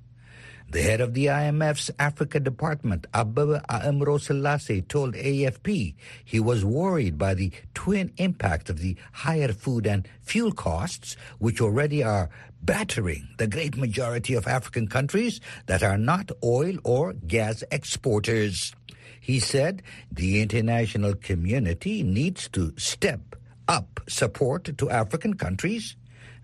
The 0.74 0.82
head 0.82 1.00
of 1.00 1.14
the 1.14 1.26
IMF's 1.26 1.92
Africa 2.00 2.40
Department, 2.40 3.06
Abebe 3.14 3.64
Aemro 3.66 4.20
Selassie, 4.20 4.82
told 4.82 5.14
AFP 5.14 5.94
he 6.24 6.40
was 6.40 6.64
worried 6.64 7.16
by 7.16 7.34
the 7.34 7.52
twin 7.74 8.10
impact 8.16 8.68
of 8.68 8.80
the 8.80 8.96
higher 9.12 9.52
food 9.52 9.86
and 9.86 10.08
fuel 10.22 10.50
costs, 10.50 11.16
which 11.38 11.60
already 11.60 12.02
are 12.02 12.28
battering 12.60 13.28
the 13.38 13.46
great 13.46 13.76
majority 13.76 14.34
of 14.34 14.48
African 14.48 14.88
countries 14.88 15.40
that 15.66 15.84
are 15.84 15.96
not 15.96 16.32
oil 16.42 16.74
or 16.82 17.12
gas 17.12 17.62
exporters. 17.70 18.74
He 19.20 19.38
said 19.38 19.80
the 20.10 20.42
international 20.42 21.14
community 21.14 22.02
needs 22.02 22.48
to 22.48 22.74
step 22.76 23.36
up 23.68 24.00
support 24.08 24.76
to 24.76 24.90
African 24.90 25.34
countries 25.34 25.94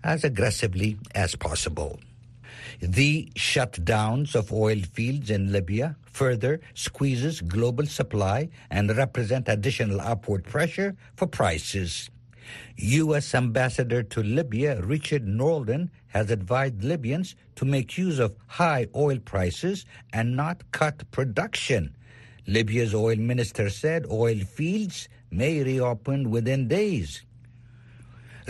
as 0.05 0.23
aggressively 0.23 0.97
as 1.13 1.35
possible. 1.35 1.99
The 2.81 3.31
shutdowns 3.35 4.33
of 4.33 4.51
oil 4.51 4.79
fields 4.79 5.29
in 5.29 5.51
Libya 5.51 5.97
further 6.03 6.61
squeezes 6.73 7.39
global 7.39 7.85
supply 7.85 8.49
and 8.71 8.97
represent 8.97 9.47
additional 9.47 10.01
upward 10.01 10.45
pressure 10.45 10.95
for 11.15 11.27
prices. 11.27 12.09
U.S. 12.77 13.35
Ambassador 13.35 14.01
to 14.01 14.23
Libya 14.23 14.81
Richard 14.81 15.27
Norland 15.27 15.91
has 16.07 16.31
advised 16.31 16.83
Libyans 16.83 17.35
to 17.55 17.65
make 17.65 17.99
use 17.99 18.17
of 18.17 18.35
high 18.47 18.87
oil 18.95 19.19
prices 19.19 19.85
and 20.11 20.35
not 20.35 20.71
cut 20.71 21.09
production. 21.11 21.95
Libya's 22.47 22.95
oil 22.95 23.17
minister 23.17 23.69
said 23.69 24.07
oil 24.09 24.39
fields 24.39 25.07
may 25.29 25.61
reopen 25.63 26.31
within 26.31 26.67
days. 26.67 27.21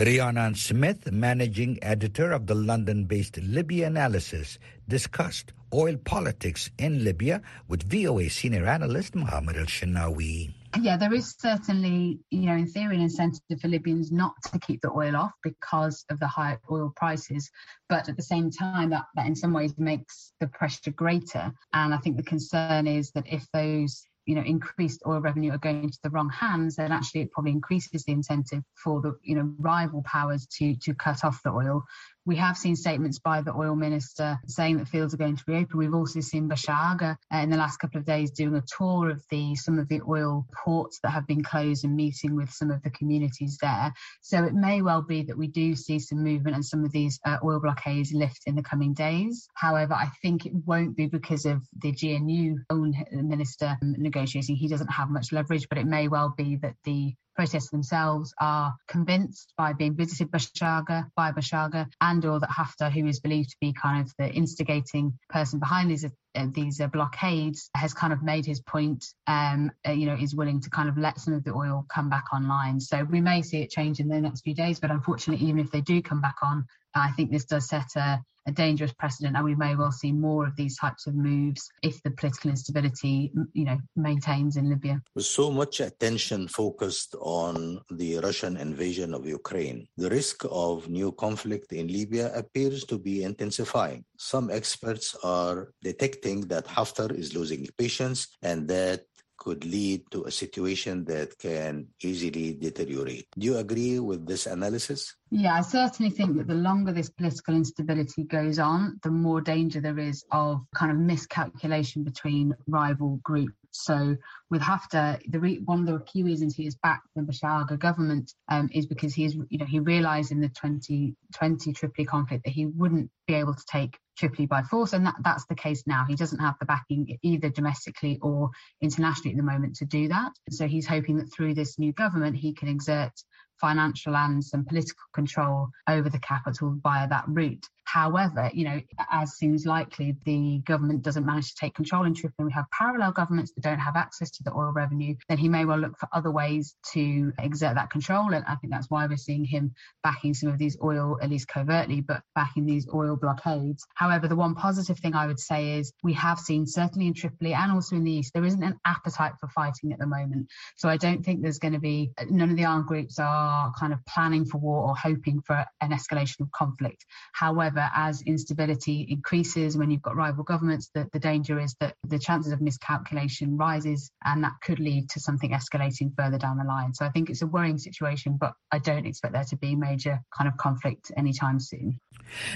Rhiannon 0.04 0.56
Smith, 0.56 1.12
managing 1.12 1.78
editor 1.80 2.32
of 2.32 2.48
the 2.48 2.56
London 2.56 3.04
based 3.04 3.36
Libya 3.36 3.86
Analysis, 3.86 4.58
discussed 4.88 5.52
oil 5.72 5.96
politics 5.96 6.70
in 6.76 7.04
Libya 7.04 7.40
with 7.68 7.88
VOA 7.88 8.28
senior 8.28 8.66
analyst 8.66 9.14
Mohammed 9.14 9.56
El 9.56 9.66
Shinawi. 9.66 10.52
Yeah, 10.80 10.96
there 10.96 11.14
is 11.14 11.36
certainly, 11.38 12.18
you 12.30 12.46
know, 12.46 12.54
in 12.54 12.66
theory, 12.66 12.96
an 12.96 13.02
incentive 13.02 13.60
for 13.60 13.68
Libyans 13.68 14.10
not 14.10 14.32
to 14.50 14.58
keep 14.58 14.80
the 14.80 14.90
oil 14.90 15.14
off 15.14 15.32
because 15.44 16.04
of 16.10 16.18
the 16.18 16.26
high 16.26 16.58
oil 16.68 16.92
prices. 16.96 17.48
But 17.88 18.08
at 18.08 18.16
the 18.16 18.22
same 18.22 18.50
time, 18.50 18.90
that, 18.90 19.04
that 19.14 19.26
in 19.26 19.36
some 19.36 19.52
ways 19.52 19.78
makes 19.78 20.32
the 20.40 20.48
pressure 20.48 20.90
greater. 20.90 21.52
And 21.74 21.94
I 21.94 21.98
think 21.98 22.16
the 22.16 22.24
concern 22.24 22.88
is 22.88 23.12
that 23.12 23.26
if 23.30 23.46
those 23.52 24.04
you 24.26 24.34
know 24.34 24.42
increased 24.42 25.02
oil 25.06 25.20
revenue 25.20 25.52
are 25.52 25.58
going 25.58 25.82
into 25.84 25.98
the 26.02 26.10
wrong 26.10 26.30
hands, 26.30 26.76
then 26.76 26.92
actually 26.92 27.22
it 27.22 27.32
probably 27.32 27.52
increases 27.52 28.04
the 28.04 28.12
incentive 28.12 28.62
for 28.74 29.00
the 29.00 29.16
you 29.22 29.34
know 29.34 29.52
rival 29.58 30.02
powers 30.04 30.46
to 30.58 30.74
to 30.76 30.94
cut 30.94 31.24
off 31.24 31.42
the 31.42 31.50
oil. 31.50 31.84
We 32.24 32.36
have 32.36 32.56
seen 32.56 32.76
statements 32.76 33.18
by 33.18 33.42
the 33.42 33.52
oil 33.52 33.74
minister 33.74 34.38
saying 34.46 34.76
that 34.76 34.88
fields 34.88 35.12
are 35.12 35.18
going 35.18 35.36
to 35.36 35.44
reopen. 35.46 35.76
We've 35.76 35.94
also 35.94 36.20
seen 36.20 36.48
Bashagha 36.48 37.16
uh, 37.34 37.38
in 37.38 37.50
the 37.50 37.56
last 37.56 37.78
couple 37.78 37.98
of 37.98 38.06
days 38.06 38.30
doing 38.30 38.54
a 38.54 38.62
tour 38.76 39.10
of 39.10 39.24
the 39.30 39.56
some 39.56 39.78
of 39.78 39.88
the 39.88 40.00
oil 40.08 40.46
ports 40.64 41.00
that 41.02 41.10
have 41.10 41.26
been 41.26 41.42
closed 41.42 41.84
and 41.84 41.96
meeting 41.96 42.36
with 42.36 42.50
some 42.50 42.70
of 42.70 42.80
the 42.82 42.90
communities 42.90 43.58
there. 43.60 43.92
So 44.20 44.44
it 44.44 44.54
may 44.54 44.82
well 44.82 45.02
be 45.02 45.22
that 45.24 45.36
we 45.36 45.48
do 45.48 45.74
see 45.74 45.98
some 45.98 46.22
movement 46.22 46.54
and 46.54 46.64
some 46.64 46.84
of 46.84 46.92
these 46.92 47.18
uh, 47.24 47.38
oil 47.44 47.58
blockades 47.58 48.12
lift 48.12 48.42
in 48.46 48.54
the 48.54 48.62
coming 48.62 48.94
days. 48.94 49.48
However, 49.54 49.94
I 49.94 50.10
think 50.22 50.46
it 50.46 50.52
won't 50.64 50.96
be 50.96 51.08
because 51.08 51.44
of 51.44 51.62
the 51.78 51.90
GNU 51.90 52.58
own 52.70 52.94
minister 53.10 53.76
negotiating. 53.82 54.54
He 54.54 54.68
doesn't 54.68 54.92
have 54.92 55.10
much 55.10 55.32
leverage, 55.32 55.68
but 55.68 55.78
it 55.78 55.86
may 55.86 56.06
well 56.06 56.32
be 56.36 56.56
that 56.56 56.76
the 56.84 57.14
protesters 57.34 57.70
themselves 57.70 58.34
are 58.40 58.74
convinced 58.88 59.52
by 59.56 59.72
being 59.72 59.94
visited 59.94 60.30
Bashagha, 60.30 61.10
by 61.16 61.32
Bashagha, 61.32 61.88
and 62.00 62.24
or 62.24 62.40
that 62.40 62.50
Haftar, 62.50 62.90
who 62.90 63.06
is 63.06 63.20
believed 63.20 63.50
to 63.50 63.56
be 63.60 63.72
kind 63.72 64.02
of 64.04 64.12
the 64.18 64.30
instigating 64.30 65.18
person 65.28 65.58
behind 65.58 65.90
these 65.90 66.04
uh, 66.34 66.46
these 66.54 66.80
uh, 66.80 66.86
blockades, 66.86 67.68
has 67.76 67.92
kind 67.92 68.12
of 68.12 68.22
made 68.22 68.46
his 68.46 68.60
point. 68.60 69.04
Um, 69.26 69.70
uh, 69.86 69.92
you 69.92 70.06
know, 70.06 70.14
is 70.14 70.34
willing 70.34 70.60
to 70.60 70.70
kind 70.70 70.88
of 70.88 70.96
let 70.96 71.20
some 71.20 71.34
of 71.34 71.44
the 71.44 71.52
oil 71.52 71.86
come 71.88 72.08
back 72.08 72.32
online. 72.32 72.80
So 72.80 73.04
we 73.04 73.20
may 73.20 73.42
see 73.42 73.62
it 73.62 73.70
change 73.70 74.00
in 74.00 74.08
the 74.08 74.20
next 74.20 74.42
few 74.42 74.54
days, 74.54 74.80
but 74.80 74.90
unfortunately, 74.90 75.46
even 75.46 75.60
if 75.60 75.70
they 75.70 75.80
do 75.80 76.00
come 76.02 76.20
back 76.20 76.36
on, 76.42 76.66
I 76.94 77.10
think 77.12 77.30
this 77.30 77.44
does 77.44 77.68
set 77.68 77.96
a 77.96 78.22
a 78.46 78.52
dangerous 78.52 78.92
precedent, 78.92 79.36
and 79.36 79.44
we 79.44 79.54
may 79.54 79.74
well 79.76 79.92
see 79.92 80.12
more 80.12 80.46
of 80.46 80.56
these 80.56 80.76
types 80.76 81.06
of 81.06 81.14
moves 81.14 81.70
if 81.82 82.02
the 82.02 82.10
political 82.10 82.50
instability, 82.50 83.32
you 83.52 83.64
know, 83.64 83.78
maintains 83.96 84.56
in 84.56 84.68
Libya. 84.68 85.00
With 85.14 85.24
so 85.24 85.50
much 85.50 85.80
attention 85.80 86.48
focused 86.48 87.14
on 87.20 87.80
the 87.90 88.18
Russian 88.18 88.56
invasion 88.56 89.14
of 89.14 89.26
Ukraine, 89.26 89.86
the 89.96 90.10
risk 90.10 90.44
of 90.50 90.88
new 90.88 91.12
conflict 91.12 91.72
in 91.72 91.86
Libya 91.88 92.32
appears 92.34 92.84
to 92.84 92.98
be 92.98 93.22
intensifying. 93.22 94.04
Some 94.16 94.50
experts 94.50 95.16
are 95.22 95.72
detecting 95.82 96.42
that 96.48 96.66
Haftar 96.66 97.16
is 97.16 97.34
losing 97.34 97.66
patience 97.78 98.28
and 98.42 98.68
that 98.68 99.02
could 99.42 99.64
lead 99.64 100.08
to 100.12 100.22
a 100.22 100.30
situation 100.30 101.04
that 101.04 101.36
can 101.36 101.88
easily 102.00 102.54
deteriorate. 102.54 103.26
Do 103.36 103.44
you 103.44 103.56
agree 103.56 103.98
with 103.98 104.24
this 104.24 104.46
analysis? 104.46 105.16
Yeah, 105.32 105.54
I 105.54 105.62
certainly 105.62 106.10
think 106.10 106.36
that 106.36 106.46
the 106.46 106.54
longer 106.54 106.92
this 106.92 107.10
political 107.10 107.56
instability 107.56 108.22
goes 108.22 108.60
on, 108.60 109.00
the 109.02 109.10
more 109.10 109.40
danger 109.40 109.80
there 109.80 109.98
is 109.98 110.24
of 110.30 110.60
kind 110.76 110.92
of 110.92 110.98
miscalculation 110.98 112.04
between 112.04 112.54
rival 112.68 113.18
groups. 113.24 113.56
So 113.72 114.16
with 114.48 114.62
Haftar, 114.62 115.18
the 115.28 115.40
re- 115.40 115.62
one 115.64 115.80
of 115.80 115.86
the 115.86 116.04
key 116.04 116.22
reasons 116.22 116.54
he 116.54 116.66
is 116.66 116.76
backed 116.76 117.08
the 117.16 117.22
Bashagha 117.22 117.78
government 117.78 118.32
um, 118.48 118.68
is 118.72 118.86
because 118.86 119.12
he 119.12 119.24
is, 119.24 119.34
you 119.48 119.58
know, 119.58 119.66
he 119.66 119.80
realised 119.80 120.30
in 120.30 120.40
the 120.40 120.50
2020 120.50 121.72
Tripoli 121.72 122.06
conflict 122.06 122.44
that 122.44 122.52
he 122.52 122.66
wouldn't 122.66 123.10
be 123.26 123.34
able 123.34 123.54
to 123.54 123.64
take 123.66 123.98
Tripoli 124.16 124.46
by 124.46 124.62
force. 124.62 124.92
And 124.92 125.06
that, 125.06 125.16
that's 125.24 125.46
the 125.46 125.54
case 125.54 125.84
now. 125.86 126.04
He 126.08 126.14
doesn't 126.14 126.38
have 126.38 126.54
the 126.58 126.66
backing 126.66 127.18
either 127.22 127.48
domestically 127.48 128.18
or 128.22 128.50
internationally 128.80 129.32
at 129.32 129.36
the 129.36 129.42
moment 129.42 129.76
to 129.76 129.84
do 129.84 130.08
that. 130.08 130.32
So 130.50 130.66
he's 130.66 130.86
hoping 130.86 131.16
that 131.18 131.32
through 131.32 131.54
this 131.54 131.78
new 131.78 131.92
government, 131.92 132.36
he 132.36 132.52
can 132.52 132.68
exert 132.68 133.12
financial 133.60 134.16
and 134.16 134.44
some 134.44 134.64
political 134.64 135.04
control 135.14 135.68
over 135.88 136.10
the 136.10 136.18
capital 136.18 136.76
via 136.82 137.08
that 137.08 137.24
route. 137.28 137.64
However, 137.84 138.50
you 138.54 138.64
know, 138.64 138.80
as 139.10 139.32
seems 139.32 139.66
likely, 139.66 140.16
the 140.24 140.62
government 140.64 141.02
doesn't 141.02 141.26
manage 141.26 141.50
to 141.50 141.56
take 141.56 141.74
control 141.74 142.04
in 142.04 142.14
Tripoli. 142.14 142.46
We 142.46 142.52
have 142.52 142.70
parallel 142.70 143.12
governments 143.12 143.52
that 143.52 143.62
don't 143.62 143.78
have 143.78 143.96
access 143.96 144.30
to 144.30 144.42
the 144.42 144.52
oil 144.52 144.72
revenue. 144.72 145.14
Then 145.28 145.38
he 145.38 145.48
may 145.48 145.64
well 145.64 145.78
look 145.78 145.98
for 145.98 146.08
other 146.12 146.30
ways 146.30 146.74
to 146.92 147.32
exert 147.38 147.74
that 147.74 147.90
control. 147.90 148.32
And 148.32 148.44
I 148.46 148.56
think 148.56 148.72
that's 148.72 148.88
why 148.88 149.06
we're 149.06 149.16
seeing 149.16 149.44
him 149.44 149.74
backing 150.02 150.34
some 150.34 150.48
of 150.48 150.58
these 150.58 150.76
oil, 150.82 151.18
at 151.20 151.30
least 151.30 151.48
covertly, 151.48 152.00
but 152.00 152.22
backing 152.34 152.66
these 152.66 152.86
oil 152.92 153.16
blockades. 153.16 153.84
However, 153.94 154.28
the 154.28 154.36
one 154.36 154.54
positive 154.54 154.98
thing 154.98 155.14
I 155.14 155.26
would 155.26 155.40
say 155.40 155.78
is 155.78 155.92
we 156.02 156.12
have 156.14 156.38
seen, 156.38 156.66
certainly 156.66 157.06
in 157.06 157.14
Tripoli 157.14 157.52
and 157.52 157.72
also 157.72 157.96
in 157.96 158.04
the 158.04 158.12
East, 158.12 158.32
there 158.32 158.44
isn't 158.44 158.62
an 158.62 158.78
appetite 158.86 159.32
for 159.40 159.48
fighting 159.48 159.92
at 159.92 159.98
the 159.98 160.06
moment. 160.06 160.48
So 160.76 160.88
I 160.88 160.96
don't 160.96 161.24
think 161.24 161.42
there's 161.42 161.58
going 161.58 161.74
to 161.74 161.80
be, 161.80 162.12
none 162.30 162.50
of 162.50 162.56
the 162.56 162.64
armed 162.64 162.86
groups 162.86 163.18
are 163.18 163.72
kind 163.78 163.92
of 163.92 163.98
planning 164.06 164.44
for 164.44 164.58
war 164.58 164.82
or 164.82 164.96
hoping 164.96 165.42
for 165.42 165.64
an 165.80 165.90
escalation 165.90 166.40
of 166.40 166.50
conflict. 166.52 167.04
However, 167.32 167.71
as 167.80 168.22
instability 168.22 169.06
increases, 169.08 169.76
when 169.76 169.90
you've 169.90 170.02
got 170.02 170.16
rival 170.16 170.44
governments, 170.44 170.90
the, 170.94 171.08
the 171.12 171.18
danger 171.18 171.58
is 171.58 171.74
that 171.80 171.94
the 172.06 172.18
chances 172.18 172.52
of 172.52 172.60
miscalculation 172.60 173.56
rises 173.56 174.10
and 174.24 174.44
that 174.44 174.52
could 174.62 174.78
lead 174.78 175.08
to 175.10 175.20
something 175.20 175.50
escalating 175.50 176.12
further 176.16 176.38
down 176.38 176.58
the 176.58 176.64
line. 176.64 176.94
So 176.94 177.04
I 177.04 177.10
think 177.10 177.30
it's 177.30 177.42
a 177.42 177.46
worrying 177.46 177.78
situation, 177.78 178.36
but 178.38 178.54
I 178.70 178.78
don't 178.78 179.06
expect 179.06 179.34
there 179.34 179.44
to 179.44 179.56
be 179.56 179.74
major 179.74 180.20
kind 180.36 180.48
of 180.48 180.56
conflict 180.56 181.12
anytime 181.16 181.60
soon. 181.60 181.98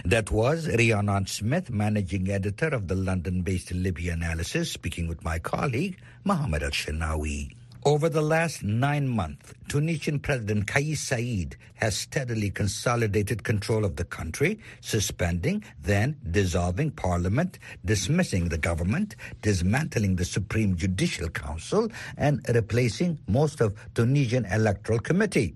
That 0.04 0.30
was 0.30 0.68
Rhiannon 0.68 1.26
Smith, 1.26 1.70
managing 1.70 2.30
editor 2.30 2.68
of 2.68 2.88
the 2.88 2.94
London 2.94 3.42
based 3.42 3.72
Libya 3.72 4.12
analysis, 4.12 4.72
speaking 4.72 5.08
with 5.08 5.24
my 5.24 5.38
colleague, 5.38 5.98
Mohammed 6.24 6.62
Al 6.62 6.70
Shinawi. 6.70 7.54
Over 7.86 8.08
the 8.08 8.20
last 8.20 8.64
nine 8.64 9.06
months, 9.06 9.54
Tunisian 9.68 10.18
President 10.18 10.66
Kais 10.66 11.00
Saied 11.00 11.54
has 11.76 11.96
steadily 11.96 12.50
consolidated 12.50 13.44
control 13.44 13.84
of 13.84 13.94
the 13.94 14.02
country, 14.04 14.58
suspending, 14.80 15.62
then 15.80 16.16
dissolving 16.28 16.90
parliament, 16.90 17.60
dismissing 17.84 18.48
the 18.48 18.58
government, 18.58 19.14
dismantling 19.40 20.16
the 20.16 20.24
Supreme 20.24 20.74
Judicial 20.76 21.28
Council, 21.28 21.88
and 22.16 22.44
replacing 22.52 23.20
most 23.28 23.60
of 23.60 23.76
Tunisian 23.94 24.46
Electoral 24.46 24.98
Committee. 24.98 25.54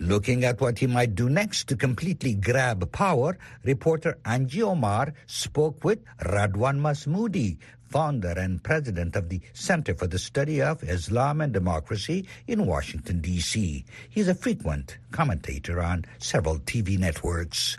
Looking 0.00 0.44
at 0.44 0.60
what 0.60 0.80
he 0.80 0.88
might 0.88 1.14
do 1.14 1.28
next 1.28 1.68
to 1.68 1.76
completely 1.76 2.34
grab 2.34 2.90
power, 2.90 3.38
reporter 3.62 4.18
Angie 4.24 4.62
Omar 4.62 5.14
spoke 5.26 5.84
with 5.84 6.00
Radwan 6.20 6.80
Masmoudi, 6.80 7.58
founder 7.88 8.34
and 8.36 8.60
president 8.60 9.14
of 9.14 9.28
the 9.28 9.40
Center 9.52 9.94
for 9.94 10.08
the 10.08 10.18
Study 10.18 10.60
of 10.60 10.82
Islam 10.82 11.40
and 11.40 11.52
Democracy 11.52 12.26
in 12.48 12.66
Washington, 12.66 13.20
D.C. 13.20 13.84
He's 14.10 14.26
a 14.26 14.34
frequent 14.34 14.98
commentator 15.12 15.80
on 15.80 16.04
several 16.18 16.58
TV 16.58 16.98
networks. 16.98 17.76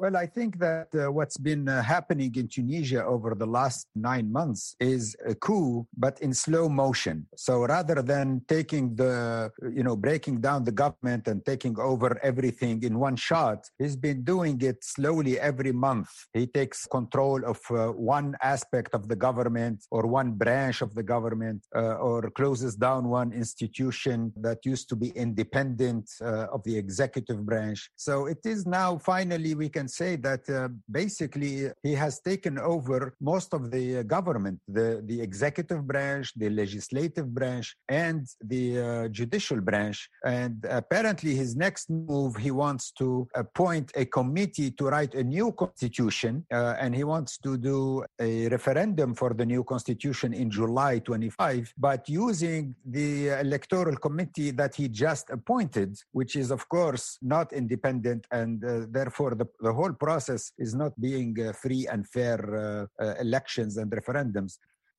Well, 0.00 0.16
I 0.16 0.26
think 0.26 0.60
that 0.60 0.94
uh, 0.94 1.10
what's 1.10 1.36
been 1.36 1.68
uh, 1.68 1.82
happening 1.82 2.32
in 2.36 2.46
Tunisia 2.46 3.04
over 3.04 3.34
the 3.34 3.46
last 3.46 3.88
nine 3.96 4.30
months 4.30 4.76
is 4.78 5.16
a 5.26 5.34
coup, 5.34 5.88
but 5.96 6.20
in 6.20 6.32
slow 6.32 6.68
motion. 6.68 7.26
So 7.34 7.64
rather 7.66 8.00
than 8.00 8.42
taking 8.46 8.94
the, 8.94 9.50
you 9.74 9.82
know, 9.82 9.96
breaking 9.96 10.40
down 10.40 10.62
the 10.62 10.70
government 10.70 11.26
and 11.26 11.44
taking 11.44 11.76
over 11.80 12.16
everything 12.22 12.84
in 12.84 13.00
one 13.00 13.16
shot, 13.16 13.68
he's 13.76 13.96
been 13.96 14.22
doing 14.22 14.62
it 14.62 14.84
slowly 14.84 15.40
every 15.40 15.72
month. 15.72 16.10
He 16.32 16.46
takes 16.46 16.86
control 16.86 17.44
of 17.44 17.58
uh, 17.68 17.88
one 17.88 18.36
aspect 18.40 18.94
of 18.94 19.08
the 19.08 19.16
government 19.16 19.84
or 19.90 20.06
one 20.06 20.30
branch 20.30 20.80
of 20.80 20.94
the 20.94 21.02
government 21.02 21.66
uh, 21.74 21.94
or 21.94 22.30
closes 22.30 22.76
down 22.76 23.08
one 23.08 23.32
institution 23.32 24.32
that 24.36 24.64
used 24.64 24.88
to 24.90 24.94
be 24.94 25.08
independent 25.08 26.08
uh, 26.22 26.46
of 26.52 26.62
the 26.62 26.78
executive 26.78 27.44
branch. 27.44 27.90
So 27.96 28.26
it 28.26 28.38
is 28.44 28.64
now 28.64 28.96
finally 28.98 29.56
we 29.56 29.68
can 29.68 29.87
say 29.88 30.16
that 30.16 30.48
uh, 30.48 30.68
basically 30.90 31.70
he 31.82 31.94
has 31.94 32.20
taken 32.20 32.58
over 32.58 33.14
most 33.20 33.54
of 33.54 33.70
the 33.70 34.04
government, 34.04 34.60
the, 34.68 35.02
the 35.06 35.20
executive 35.20 35.86
branch, 35.86 36.32
the 36.36 36.50
legislative 36.50 37.32
branch, 37.34 37.76
and 37.88 38.26
the 38.40 38.64
uh, 38.78 39.08
judicial 39.08 39.60
branch. 39.60 40.08
And 40.24 40.64
apparently, 40.68 41.34
his 41.34 41.56
next 41.56 41.90
move, 41.90 42.36
he 42.36 42.50
wants 42.50 42.90
to 42.92 43.28
appoint 43.34 43.92
a 43.94 44.04
committee 44.04 44.70
to 44.72 44.84
write 44.86 45.14
a 45.14 45.24
new 45.24 45.52
constitution, 45.52 46.44
uh, 46.52 46.76
and 46.78 46.94
he 46.94 47.04
wants 47.04 47.38
to 47.38 47.56
do 47.56 48.04
a 48.20 48.48
referendum 48.48 49.14
for 49.14 49.34
the 49.34 49.46
new 49.46 49.64
constitution 49.64 50.32
in 50.32 50.50
July 50.50 50.98
25, 50.98 51.74
but 51.78 52.08
using 52.08 52.74
the 52.84 53.28
electoral 53.28 53.96
committee 53.96 54.50
that 54.50 54.74
he 54.74 54.88
just 54.88 55.30
appointed, 55.30 55.98
which 56.12 56.36
is, 56.36 56.50
of 56.50 56.68
course, 56.68 57.18
not 57.22 57.52
independent, 57.52 58.26
and 58.30 58.64
uh, 58.64 58.86
therefore 58.88 59.34
the, 59.34 59.46
the 59.60 59.72
whole 59.80 59.96
process 60.06 60.42
is 60.64 60.72
not 60.82 60.92
being 61.08 61.32
uh, 61.40 61.52
free 61.62 61.86
and 61.92 62.00
fair 62.16 62.38
uh, 62.48 63.04
uh, 63.04 63.14
elections 63.26 63.72
and 63.80 63.88
referendums. 64.00 64.52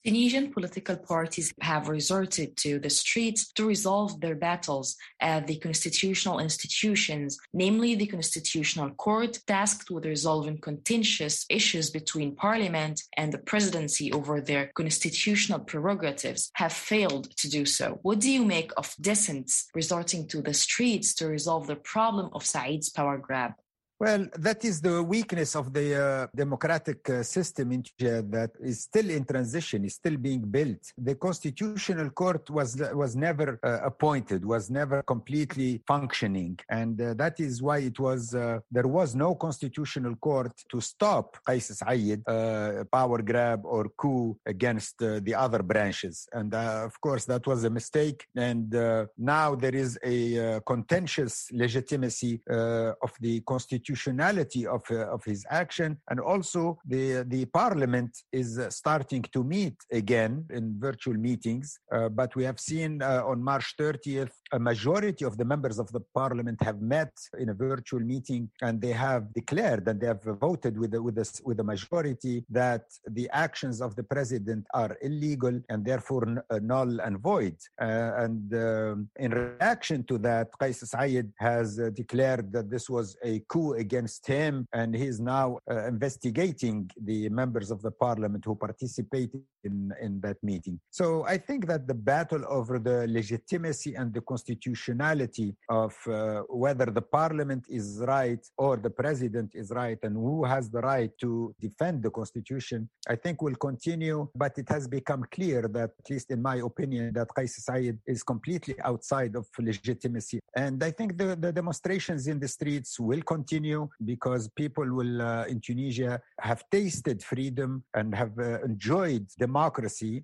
Tunisian 0.06 0.54
political 0.54 0.96
parties 0.96 1.54
have 1.60 1.90
resorted 1.90 2.56
to 2.56 2.80
the 2.80 2.90
streets 2.90 3.52
to 3.52 3.66
resolve 3.66 4.22
their 4.22 4.38
battles 4.48 4.96
at 5.20 5.46
the 5.46 5.58
constitutional 5.58 6.40
institutions, 6.40 7.38
namely 7.54 7.96
the 7.96 8.08
Constitutional 8.08 8.92
Court, 8.92 9.38
tasked 9.46 9.92
with 9.92 10.06
resolving 10.06 10.58
contentious 10.70 11.46
issues 11.50 11.90
between 11.90 12.34
parliament 12.34 13.04
and 13.18 13.34
the 13.34 13.44
presidency 13.52 14.08
over 14.14 14.40
their 14.40 14.72
constitutional 14.74 15.60
prerogatives, 15.60 16.50
have 16.54 16.72
failed 16.72 17.26
to 17.36 17.50
do 17.50 17.66
so. 17.66 18.00
What 18.02 18.20
do 18.22 18.32
you 18.32 18.46
make 18.46 18.72
of 18.78 18.96
dissents 19.02 19.68
resorting 19.76 20.30
to 20.30 20.42
the 20.42 20.54
streets 20.54 21.14
to 21.16 21.28
resolve 21.28 21.68
the 21.68 21.76
problem 21.76 22.30
of 22.32 22.46
Saied's 22.46 22.90
power 22.90 23.18
grab? 23.18 23.52
Well, 24.02 24.28
that 24.38 24.64
is 24.64 24.80
the 24.80 25.04
weakness 25.04 25.58
of 25.58 25.74
the 25.74 25.88
uh, 26.02 26.28
democratic 26.34 27.10
uh, 27.10 27.22
system 27.22 27.74
in 27.74 27.84
Tunisia 27.84 28.22
that 28.30 28.52
is 28.62 28.84
still 28.84 29.10
in 29.10 29.26
transition, 29.26 29.84
is 29.84 29.96
still 29.96 30.16
being 30.16 30.40
built. 30.40 30.94
The 30.98 31.16
constitutional 31.16 32.10
court 32.12 32.50
was 32.50 32.82
was 32.94 33.18
never 33.18 33.60
uh, 33.62 33.80
appointed, 33.84 34.46
was 34.46 34.70
never 34.70 35.04
completely 35.04 35.84
functioning, 35.86 36.58
and 36.70 36.96
uh, 37.02 37.14
that 37.16 37.42
is 37.42 37.62
why 37.62 37.80
it 37.80 38.00
was 38.00 38.34
uh, 38.34 38.60
there 38.72 38.88
was 38.88 39.16
no 39.16 39.36
constitutional 39.36 40.16
court 40.16 40.54
to 40.72 40.80
stop 40.80 41.38
Kais 41.46 41.70
Saied 41.82 42.22
uh, 42.26 42.86
power 42.86 43.22
grab 43.22 43.66
or 43.66 43.90
coup 44.02 44.40
against 44.46 44.98
the 45.00 45.36
other 45.36 45.62
branches. 45.62 46.26
And 46.32 46.54
of 46.54 46.96
course, 47.02 47.26
that 47.26 47.46
was 47.46 47.66
a 47.66 47.70
mistake. 47.70 48.28
And 48.34 48.72
now 49.18 49.56
there 49.56 49.76
is 49.76 50.00
a 50.04 50.62
contentious 50.62 51.50
legitimacy 51.52 52.42
of 52.48 53.12
the 53.20 53.42
constitution 53.42 53.89
constitutionality 53.90 54.68
of, 54.68 54.84
uh, 54.92 55.14
of 55.16 55.24
his 55.24 55.46
action. 55.50 55.98
And 56.10 56.20
also, 56.20 56.78
the, 56.86 57.26
the 57.28 57.46
parliament 57.46 58.12
is 58.32 58.60
uh, 58.60 58.70
starting 58.70 59.24
to 59.34 59.44
meet 59.44 59.76
again 59.92 60.46
in 60.52 60.76
virtual 60.80 61.16
meetings. 61.16 61.80
Uh, 61.92 62.10
but 62.10 62.36
we 62.36 62.44
have 62.44 62.60
seen 62.60 63.02
uh, 63.02 63.24
on 63.26 63.44
March 63.44 63.76
30th, 63.80 64.32
a 64.52 64.60
majority 64.60 65.26
of 65.26 65.38
the 65.38 65.46
members 65.46 65.80
of 65.80 65.92
the 65.92 66.02
parliament 66.14 66.62
have 66.62 66.82
met 66.82 67.12
in 67.38 67.50
a 67.50 67.54
virtual 67.54 68.00
meeting 68.00 68.50
and 68.62 68.82
they 68.82 68.92
have 68.92 69.34
declared 69.34 69.88
and 69.88 70.00
they 70.00 70.08
have 70.08 70.24
voted 70.24 70.78
with 70.78 70.92
the, 70.92 71.02
with, 71.02 71.16
the, 71.16 71.42
with 71.44 71.58
the 71.58 71.64
majority 71.64 72.44
that 72.50 72.84
the 73.12 73.30
actions 73.32 73.82
of 73.82 73.96
the 73.96 74.04
president 74.04 74.66
are 74.74 74.98
illegal 75.02 75.60
and 75.70 75.86
therefore 75.86 76.44
uh, 76.50 76.60
null 76.62 77.00
and 77.02 77.20
void. 77.20 77.56
Uh, 77.82 78.12
and 78.26 78.54
um, 78.54 79.10
in 79.18 79.32
reaction 79.32 80.04
to 80.04 80.18
that, 80.18 80.48
Kais 80.60 80.84
Saied 80.84 81.30
has 81.38 81.78
declared 81.94 82.52
that 82.52 82.70
this 82.70 82.90
was 82.90 83.16
a 83.24 83.40
coup 83.48 83.79
against 83.80 84.28
him, 84.28 84.68
and 84.74 84.94
he's 84.94 85.20
now 85.20 85.60
uh, 85.70 85.88
investigating 85.88 86.90
the 87.04 87.30
members 87.30 87.72
of 87.72 87.82
the 87.82 87.92
parliament 87.92 88.44
who 88.46 88.56
participated 88.56 89.42
in, 89.64 89.94
in 90.02 90.22
that 90.22 90.38
meeting. 90.44 90.80
So 90.90 91.26
I 91.26 91.38
think 91.38 91.68
that 91.68 91.88
the 91.88 91.94
battle 91.94 92.44
over 92.48 92.80
the 92.80 93.08
legitimacy 93.08 93.96
and 93.96 94.14
the 94.14 94.22
constitutionality 94.22 95.56
of 95.70 95.96
uh, 96.08 96.42
whether 96.50 96.86
the 96.86 97.02
parliament 97.02 97.66
is 97.70 98.02
right 98.08 98.44
or 98.58 98.78
the 98.78 98.90
president 98.90 99.52
is 99.56 99.72
right 99.72 99.98
and 100.04 100.16
who 100.16 100.46
has 100.46 100.70
the 100.70 100.82
right 100.82 101.12
to 101.22 101.54
defend 101.60 102.04
the 102.04 102.10
constitution, 102.10 102.90
I 103.08 103.16
think 103.16 103.42
will 103.42 103.56
continue. 103.56 104.28
But 104.36 104.58
it 104.58 104.70
has 104.70 104.88
become 104.88 105.26
clear 105.32 105.62
that, 105.78 105.92
at 106.00 106.10
least 106.10 106.32
in 106.32 106.42
my 106.42 106.58
opinion, 106.58 107.14
that 107.14 107.30
Saied 107.36 107.98
is 108.06 108.24
completely 108.24 108.76
outside 108.82 109.36
of 109.36 109.48
legitimacy. 109.58 110.40
And 110.56 110.84
I 110.84 110.92
think 110.92 111.18
the, 111.18 111.36
the 111.36 111.52
demonstrations 111.52 112.28
in 112.28 112.40
the 112.40 112.48
streets 112.48 113.00
will 113.00 113.22
continue 113.22 113.88
because 114.04 114.50
people 114.50 114.86
will 114.86 115.22
uh, 115.22 115.46
in 115.46 115.60
Tunisia 115.62 116.22
have 116.40 116.64
tasted 116.72 117.24
freedom 117.24 117.84
and 117.94 118.14
have 118.16 118.38
uh, 118.40 118.62
enjoyed 118.62 119.28
democracy 119.38 119.49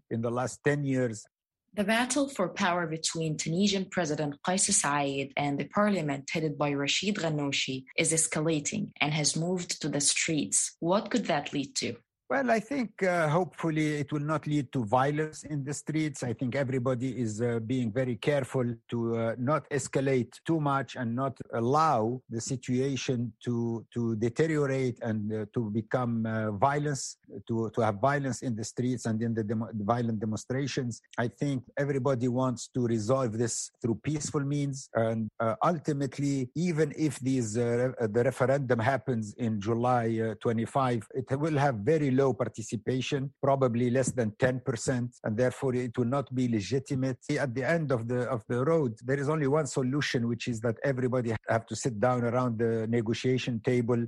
in 0.10 0.22
the 0.22 0.32
last 0.32 0.60
10 0.64 0.84
years 0.84 1.26
The 1.74 1.84
battle 1.84 2.30
for 2.30 2.48
power 2.48 2.88
between 2.88 3.36
Tunisian 3.36 3.86
President 3.96 4.34
Kais 4.46 4.70
Saied 4.82 5.34
and 5.36 5.60
the 5.60 5.68
parliament 5.80 6.30
headed 6.32 6.58
by 6.58 6.72
Rashid 6.72 7.16
Ghannouchi 7.16 7.84
is 7.98 8.14
escalating 8.14 8.92
and 9.02 9.14
has 9.14 9.36
moved 9.36 9.82
to 9.82 9.90
the 9.90 10.00
streets. 10.00 10.78
What 10.80 11.10
could 11.12 11.26
that 11.26 11.52
lead 11.52 11.76
to? 11.82 11.98
Well, 12.28 12.50
I 12.50 12.60
think 12.60 13.04
uh, 13.04 13.30
hopefully 13.30 13.98
it 13.98 14.12
will 14.12 14.28
not 14.34 14.48
lead 14.48 14.72
to 14.74 14.84
violence 14.84 15.44
in 15.44 15.64
the 15.64 15.76
streets. 15.76 16.24
I 16.24 16.34
think 16.34 16.56
everybody 16.56 17.22
is 17.22 17.40
uh, 17.40 17.60
being 17.60 17.92
very 17.92 18.16
careful 18.16 18.66
to 18.90 19.16
uh, 19.16 19.36
not 19.38 19.70
escalate 19.70 20.32
too 20.44 20.60
much 20.60 20.96
and 20.96 21.16
not 21.16 21.38
allow 21.54 22.24
the 22.32 22.42
situation 22.42 23.32
to 23.44 23.86
to 23.94 24.16
deteriorate 24.16 24.98
and 25.04 25.32
uh, 25.32 25.46
to 25.54 25.70
become 25.70 26.26
uh, 26.26 26.50
violence, 26.54 27.18
to, 27.48 27.70
to 27.76 27.82
have 27.82 28.02
violence 28.02 28.42
in 28.42 28.56
the 28.56 28.64
streets 28.64 29.06
and 29.06 29.22
in 29.22 29.36
the, 29.36 29.44
demo- 29.44 29.70
violent 29.74 30.20
demonstrations. 30.20 31.04
I 31.20 31.28
think 31.28 31.62
everybody 31.78 32.28
wants 32.28 32.70
to 32.70 32.88
resolve 32.88 33.38
this 33.38 33.70
through 33.84 34.00
peaceful 34.02 34.42
means. 34.42 34.90
And 34.96 35.30
uh, 35.40 35.56
ultimately, 35.64 36.50
even 36.56 36.92
if 36.98 37.20
these, 37.20 37.54
the 37.54 38.24
referendum 38.26 38.80
happens 38.80 39.36
in 39.36 39.62
July 39.62 40.34
25, 40.42 41.08
it 41.14 41.40
will 41.40 41.58
have 41.58 41.76
very 41.76 42.15
low 42.16 42.34
participation, 42.34 43.32
probably 43.42 43.90
less 43.90 44.12
than 44.12 44.32
10%, 44.32 45.10
and 45.24 45.38
therefore 45.38 45.76
it 45.76 45.98
will 45.98 46.06
not 46.18 46.34
be 46.34 46.48
legitimate. 46.48 47.18
At 47.46 47.54
the 47.54 47.64
end 47.64 47.92
of 47.92 48.08
the 48.08 48.22
of 48.36 48.44
the 48.48 48.64
road, 48.64 48.98
there 49.04 49.20
is 49.20 49.30
only 49.30 49.48
one 49.48 49.68
solution, 49.68 50.28
which 50.28 50.48
is 50.48 50.60
that 50.62 50.78
everybody 50.84 51.36
have 51.50 51.66
to 51.68 51.76
sit 51.76 52.00
down 52.00 52.24
around 52.24 52.60
the 52.60 52.88
negotiation 52.88 53.62
table. 53.64 54.06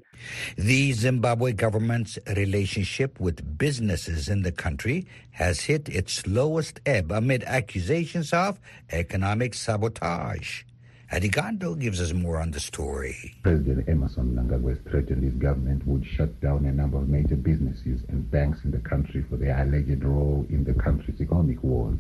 The 0.57 0.93
Zimbabwe 0.93 1.53
government's 1.53 2.17
relationship 2.35 3.19
with 3.19 3.57
businesses 3.57 4.29
in 4.29 4.41
the 4.43 4.51
country 4.51 5.07
has 5.31 5.61
hit 5.61 5.89
its 5.89 6.25
lowest 6.25 6.79
ebb 6.85 7.11
amid 7.11 7.43
accusations 7.43 8.33
of 8.33 8.59
economic 8.91 9.53
sabotage. 9.53 10.63
Adigando 11.11 11.79
gives 11.79 12.01
us 12.01 12.11
more 12.11 12.37
on 12.37 12.51
the 12.51 12.59
story. 12.59 13.33
President 13.41 13.87
Emmerson 13.87 14.35
Mnangagwa 14.35 14.77
threatened 14.89 15.23
his 15.23 15.33
government 15.35 15.87
would 15.87 16.05
shut 16.05 16.39
down 16.41 16.65
a 16.65 16.71
number 16.73 16.97
of 16.97 17.07
major 17.07 17.37
businesses 17.37 18.01
and 18.09 18.29
banks 18.29 18.59
in 18.65 18.71
the 18.71 18.79
country 18.79 19.23
for 19.29 19.37
their 19.37 19.57
alleged 19.57 20.03
role 20.03 20.45
in 20.49 20.65
the 20.65 20.73
country's 20.73 21.21
economic 21.21 21.63
wars. 21.63 21.97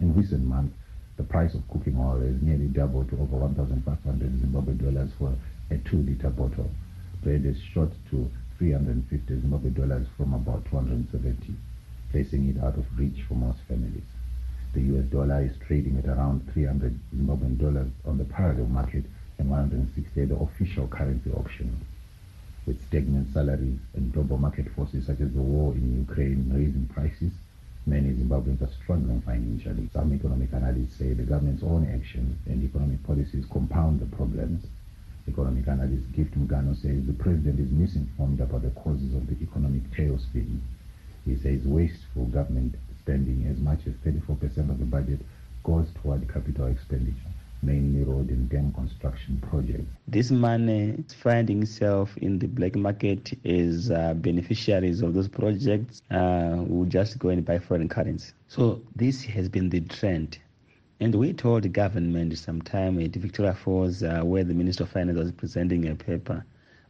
In 0.00 0.14
recent 0.14 0.44
months, 0.44 0.76
the 1.16 1.22
price 1.22 1.54
of 1.54 1.66
cooking 1.70 1.96
oil 1.98 2.20
has 2.20 2.42
nearly 2.42 2.66
doubled 2.66 3.08
to 3.08 3.16
over 3.16 3.36
1,500 3.36 4.40
Zimbabwe 4.40 4.74
dollars 4.74 5.10
for 5.18 5.32
a 5.70 5.78
two-liter 5.78 6.28
bottle. 6.28 6.70
Bread 7.22 7.46
is 7.46 7.56
shot 7.72 7.90
to 8.10 8.30
350 8.58 9.40
Zimbabwe 9.40 9.70
dollars 9.70 10.06
from 10.18 10.34
about 10.34 10.66
270, 10.66 11.54
placing 12.10 12.50
it 12.50 12.62
out 12.62 12.76
of 12.76 12.84
reach 12.98 13.22
for 13.26 13.34
most 13.34 13.60
families. 13.66 14.02
The 14.72 14.82
US 14.82 15.06
dollar 15.06 15.42
is 15.42 15.56
trading 15.66 15.98
at 15.98 16.06
around 16.06 16.48
300 16.52 16.96
Zimbabwean 17.12 17.58
dollars 17.58 17.90
on 18.04 18.18
the 18.18 18.24
parallel 18.24 18.66
market 18.66 19.04
and 19.38 19.50
160 19.50 20.22
at 20.22 20.28
the 20.28 20.36
official 20.36 20.86
currency 20.86 21.32
auction. 21.32 21.76
With 22.66 22.86
stagnant 22.86 23.32
salaries 23.32 23.80
and 23.94 24.12
global 24.12 24.38
market 24.38 24.70
forces 24.76 25.06
such 25.06 25.20
as 25.20 25.32
the 25.32 25.40
war 25.40 25.72
in 25.72 26.06
Ukraine 26.06 26.52
raising 26.54 26.86
prices, 26.86 27.32
many 27.84 28.10
Zimbabweans 28.10 28.62
are 28.62 28.70
struggling 28.80 29.20
financially. 29.22 29.90
Some 29.92 30.14
economic 30.14 30.52
analysts 30.52 30.94
say 30.94 31.14
the 31.14 31.24
government's 31.24 31.64
own 31.64 31.90
actions 31.92 32.38
and 32.46 32.62
economic 32.62 33.02
policies 33.02 33.46
compound 33.50 33.98
the 33.98 34.06
problems. 34.14 34.64
Economic 35.26 35.66
analyst 35.66 36.12
Gift 36.12 36.38
Mugano 36.38 36.76
says 36.80 37.04
the 37.06 37.12
president 37.14 37.58
is 37.58 37.72
misinformed 37.72 38.40
about 38.40 38.62
the 38.62 38.70
causes 38.70 39.14
of 39.14 39.26
the 39.26 39.34
economic 39.42 39.90
tailspin. 39.90 40.60
He 41.24 41.34
says 41.34 41.64
wasteful 41.64 42.26
government 42.26 42.76
spending 43.10 43.44
as 43.50 43.58
much 43.58 43.80
as 43.88 43.94
34% 44.06 44.70
of 44.70 44.78
the 44.78 44.84
budget 44.84 45.18
goes 45.64 45.86
toward 46.00 46.32
capital 46.32 46.66
expenditure, 46.68 47.32
mainly 47.60 48.04
road 48.04 48.28
and 48.28 48.48
dam 48.48 48.72
construction 48.72 49.42
projects. 49.50 49.90
This 50.06 50.30
money 50.30 50.94
is 51.04 51.12
finding 51.12 51.64
itself 51.64 52.16
in 52.18 52.38
the 52.38 52.46
black 52.46 52.76
market 52.76 53.32
as 53.44 53.90
uh, 53.90 54.14
beneficiaries 54.14 55.02
of 55.02 55.14
those 55.14 55.26
projects 55.26 56.02
uh, 56.12 56.54
who 56.54 56.86
just 56.86 57.18
go 57.18 57.30
and 57.30 57.44
buy 57.44 57.58
foreign 57.58 57.88
currency. 57.88 58.32
So 58.46 58.80
this 58.94 59.24
has 59.24 59.48
been 59.48 59.70
the 59.70 59.80
trend. 59.80 60.38
And 61.00 61.12
we 61.12 61.32
told 61.32 61.64
the 61.64 61.68
government 61.68 62.38
sometime 62.38 63.00
at 63.00 63.16
Victoria 63.16 63.54
Falls, 63.54 64.04
uh, 64.04 64.20
where 64.20 64.44
the 64.44 64.54
Minister 64.54 64.84
of 64.84 64.90
Finance 64.90 65.18
was 65.18 65.32
presenting 65.32 65.88
a 65.88 65.96
paper 65.96 66.44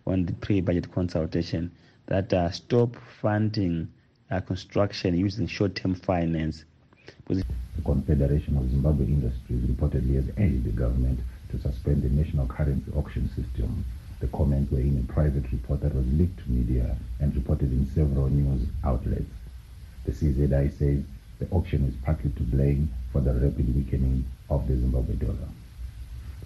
on 0.07 0.27
the 0.27 0.35
pre-budget 0.35 0.93
consultation, 0.93 1.71
that 2.09 2.31
uh, 2.35 2.51
stop 2.51 2.97
funding 3.23 3.89
uh, 4.31 4.40
construction 4.40 5.16
using 5.16 5.47
short-term 5.47 5.95
finance. 5.95 6.64
The 7.27 7.45
Confederation 7.85 8.57
of 8.57 8.71
Zimbabwe 8.71 9.07
Industries 9.07 9.62
reportedly 9.62 10.14
has 10.14 10.29
urged 10.38 10.64
the 10.64 10.71
government 10.71 11.21
to 11.51 11.59
suspend 11.61 12.03
the 12.03 12.09
national 12.11 12.47
currency 12.47 12.90
auction 12.97 13.29
system. 13.29 13.85
The 14.21 14.29
comments 14.29 14.71
were 14.71 14.81
in 14.81 14.99
a 14.99 15.12
private 15.12 15.51
report 15.51 15.81
that 15.81 15.95
was 15.95 16.07
leaked 16.12 16.38
to 16.45 16.51
media 16.51 16.97
and 17.21 17.35
reported 17.35 17.73
in 17.73 17.87
several 17.95 18.29
news 18.29 18.69
outlets. 18.85 19.31
The 20.05 20.12
CZI 20.12 20.79
says 20.79 21.03
the 21.38 21.49
auction 21.51 21.88
is 21.88 21.95
partly 22.05 22.31
to 22.31 22.43
blame 22.43 22.93
for 23.12 23.21
the 23.21 23.33
rapid 23.33 23.75
weakening 23.75 24.25
of 24.49 24.69
the 24.69 24.77
Zimbabwe 24.77 25.14
dollar. 25.14 25.49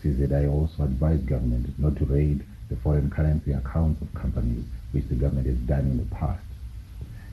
CZI 0.02 0.50
also 0.50 0.84
advised 0.84 1.26
government 1.26 1.78
not 1.78 1.96
to 1.96 2.04
raid 2.04 2.44
the 2.68 2.76
foreign 2.76 3.10
currency 3.10 3.52
accounts 3.52 4.00
of 4.00 4.14
companies, 4.14 4.64
which 4.92 5.08
the 5.08 5.14
government 5.14 5.46
has 5.46 5.56
done 5.56 5.80
in 5.80 5.98
the 5.98 6.14
past. 6.14 6.44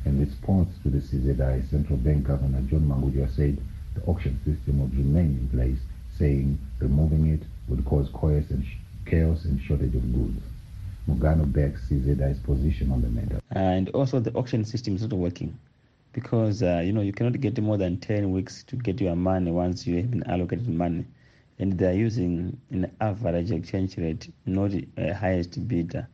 In 0.04 0.20
response 0.20 0.70
to 0.82 0.90
the 0.90 0.98
CZI, 0.98 1.70
Central 1.70 1.98
Bank 1.98 2.26
Governor 2.26 2.62
John 2.62 2.82
Mangudya 2.82 3.30
said 3.36 3.60
the 3.94 4.02
auction 4.06 4.40
system 4.44 4.80
would 4.80 4.98
remain 4.98 5.38
in 5.38 5.50
place, 5.50 5.78
saying 6.18 6.58
removing 6.80 7.28
it 7.28 7.44
would 7.68 7.86
cause 7.86 8.10
chaos 8.10 8.50
and, 8.50 8.66
chaos 9.06 9.46
and 9.46 9.62
shortage 9.62 9.94
of 9.94 10.12
goods. 10.12 10.42
Mugano 11.08 11.52
backs 11.52 11.82
CZI's 11.88 12.40
position 12.40 12.92
on 12.92 13.02
the 13.02 13.10
matter. 13.10 13.40
And 13.52 13.90
also 13.90 14.20
the 14.20 14.34
auction 14.34 14.66
system 14.66 14.96
is 14.96 15.04
not 15.04 15.14
working 15.14 15.58
because, 16.14 16.64
uh, 16.64 16.82
you 16.84 16.94
know, 16.94 17.02
you 17.02 17.14
cannot 17.14 17.40
get 17.40 17.62
more 17.62 17.78
than 17.78 17.98
10 17.98 18.32
weeks 18.32 18.64
to 18.64 18.76
get 18.78 19.00
your 19.00 19.16
money 19.16 19.52
once 19.52 19.86
you 19.86 19.98
have 19.98 20.10
been 20.10 20.24
allocated 20.24 20.68
money. 20.68 21.06
And 21.60 21.78
they're 21.78 21.94
using 21.94 22.60
an 22.72 22.92
average 23.02 23.52
exchange 23.52 23.98
rate, 23.98 24.34
not 24.48 24.72
a 24.98 25.14
highest 25.14 25.68
bidder 25.68 26.08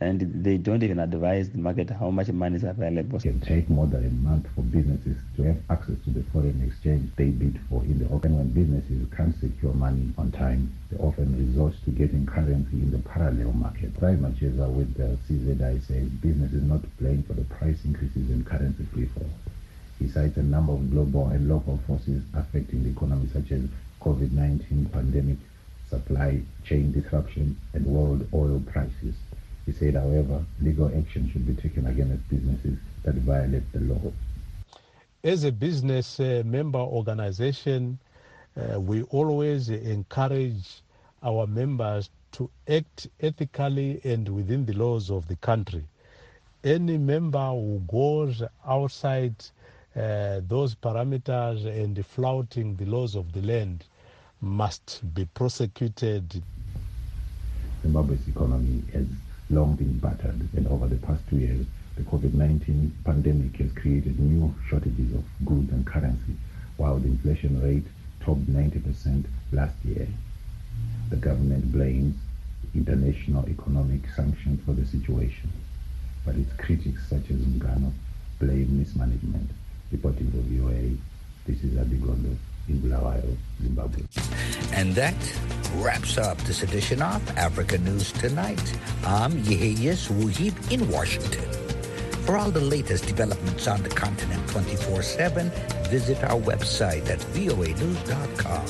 and 0.00 0.20
they 0.44 0.56
don't 0.56 0.82
even 0.82 0.98
advise 0.98 1.50
the 1.50 1.58
market 1.58 1.88
how 1.88 2.10
much 2.10 2.28
money 2.28 2.56
is 2.56 2.64
available. 2.64 3.18
It 3.18 3.22
can 3.22 3.40
take 3.40 3.70
more 3.70 3.86
than 3.86 4.04
a 4.06 4.10
month 4.10 4.46
for 4.54 4.62
businesses 4.62 5.16
to 5.36 5.42
have 5.44 5.56
access 5.70 5.94
to 6.04 6.10
the 6.10 6.24
foreign 6.32 6.60
exchange 6.66 7.10
they 7.16 7.30
bid 7.30 7.60
for 7.68 7.82
in 7.84 8.00
the 8.00 8.08
open. 8.10 8.36
When 8.36 8.48
businesses 8.50 9.06
can't 9.16 9.38
secure 9.38 9.72
money 9.72 10.12
on 10.18 10.32
time, 10.32 10.72
they 10.90 10.96
often 10.98 11.36
resort 11.46 11.74
to 11.84 11.90
getting 11.90 12.26
currency 12.26 12.76
in 12.82 12.90
the 12.90 12.98
parallel 12.98 13.52
market. 13.52 13.94
Clive 13.96 14.18
Macheza 14.18 14.68
with 14.68 14.90
uh, 15.00 15.16
the 15.28 15.34
CZI 15.34 15.86
says 15.86 16.08
business 16.20 16.52
is 16.52 16.62
not 16.62 16.80
playing 16.98 17.22
for 17.22 17.34
the 17.34 17.44
price 17.44 17.78
increases 17.84 18.30
in 18.30 18.44
currency 18.44 18.84
free 18.92 19.06
fall. 19.06 19.30
He 20.00 20.08
cites 20.08 20.36
a 20.36 20.42
number 20.42 20.72
of 20.72 20.90
global 20.90 21.28
and 21.28 21.48
local 21.48 21.78
forces 21.86 22.22
affecting 22.34 22.82
the 22.82 22.90
economy 22.90 23.28
such 23.32 23.52
as 23.52 23.62
COVID-19 24.00 24.92
pandemic, 24.92 25.38
supply 25.88 26.40
chain 26.64 26.90
disruption, 26.90 27.56
and 27.72 27.86
world 27.86 28.26
oil 28.34 28.60
prices. 28.66 29.14
He 29.66 29.72
said, 29.72 29.94
however, 29.94 30.44
legal 30.60 30.88
action 30.96 31.30
should 31.30 31.46
be 31.46 31.54
taken 31.54 31.86
against 31.86 32.28
businesses 32.28 32.78
that 33.02 33.14
violate 33.14 33.70
the 33.72 33.80
law. 33.80 34.12
As 35.22 35.44
a 35.44 35.52
business 35.52 36.20
uh, 36.20 36.42
member 36.44 36.78
organization, 36.78 37.98
uh, 38.56 38.78
we 38.78 39.02
always 39.04 39.70
encourage 39.70 40.82
our 41.22 41.46
members 41.46 42.10
to 42.32 42.50
act 42.68 43.08
ethically 43.20 44.00
and 44.04 44.28
within 44.28 44.66
the 44.66 44.74
laws 44.74 45.10
of 45.10 45.26
the 45.28 45.36
country. 45.36 45.84
Any 46.62 46.98
member 46.98 47.50
who 47.50 47.80
goes 47.90 48.42
outside 48.66 49.34
uh, 49.96 50.40
those 50.48 50.74
parameters 50.74 51.64
and 51.66 52.04
flouting 52.04 52.76
the 52.76 52.84
laws 52.84 53.14
of 53.14 53.32
the 53.32 53.42
land 53.42 53.84
must 54.40 55.00
be 55.14 55.24
prosecuted. 55.24 56.42
Zimbabwe's 57.82 58.26
economy 58.28 58.82
has 58.92 59.06
long 59.50 59.74
been 59.76 59.98
battered, 59.98 60.48
and 60.56 60.66
over 60.68 60.86
the 60.86 60.96
past 60.96 61.22
two 61.28 61.38
years, 61.38 61.66
the 61.96 62.02
COVID-19 62.02 62.90
pandemic 63.04 63.56
has 63.56 63.72
created 63.72 64.18
new 64.18 64.54
shortages 64.68 65.14
of 65.14 65.24
goods 65.44 65.70
and 65.72 65.86
currency, 65.86 66.34
while 66.76 66.98
the 66.98 67.08
inflation 67.08 67.62
rate 67.62 67.86
topped 68.20 68.46
90% 68.46 69.24
last 69.52 69.76
year. 69.84 70.08
The 71.10 71.16
government 71.16 71.70
blames 71.70 72.16
international 72.74 73.48
economic 73.48 74.00
sanctions 74.16 74.60
for 74.64 74.72
the 74.72 74.84
situation, 74.86 75.52
but 76.24 76.34
its 76.34 76.52
critics 76.54 77.08
such 77.08 77.30
as 77.30 77.36
Mugano 77.36 77.92
blame 78.40 78.78
mismanagement. 78.78 79.50
Reporting 79.92 80.30
for 80.32 80.38
VOA, 80.38 80.96
this 81.46 81.62
is 81.62 81.74
Abigondo 81.78 82.34
in 82.68 82.80
Bulawayo, 82.80 83.36
Zimbabwe. 83.62 84.02
And 84.72 84.94
that 84.94 85.14
wraps 85.82 86.18
up 86.18 86.38
this 86.42 86.62
edition 86.62 87.02
of 87.02 87.22
Africa 87.36 87.78
News 87.78 88.12
Tonight. 88.12 88.78
I'm 89.04 89.32
Yeheyes 89.32 90.10
Wuhib 90.10 90.54
in 90.72 90.88
Washington. 90.88 91.44
For 92.24 92.36
all 92.36 92.50
the 92.50 92.60
latest 92.60 93.06
developments 93.06 93.66
on 93.66 93.82
the 93.82 93.88
continent 93.88 94.46
24-7, 94.48 95.88
visit 95.88 96.22
our 96.24 96.40
website 96.40 97.08
at 97.10 97.20
voanews.com. 97.20 98.66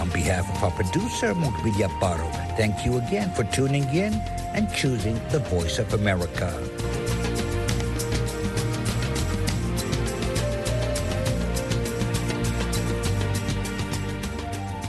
On 0.00 0.08
behalf 0.10 0.48
of 0.56 0.64
our 0.64 0.70
producer, 0.70 1.34
Mugvilla 1.34 1.88
Baro, 2.00 2.28
thank 2.56 2.84
you 2.84 2.98
again 2.98 3.32
for 3.34 3.44
tuning 3.44 3.84
in 3.94 4.14
and 4.54 4.72
choosing 4.74 5.20
the 5.30 5.40
Voice 5.40 5.78
of 5.78 5.92
America. 5.94 6.52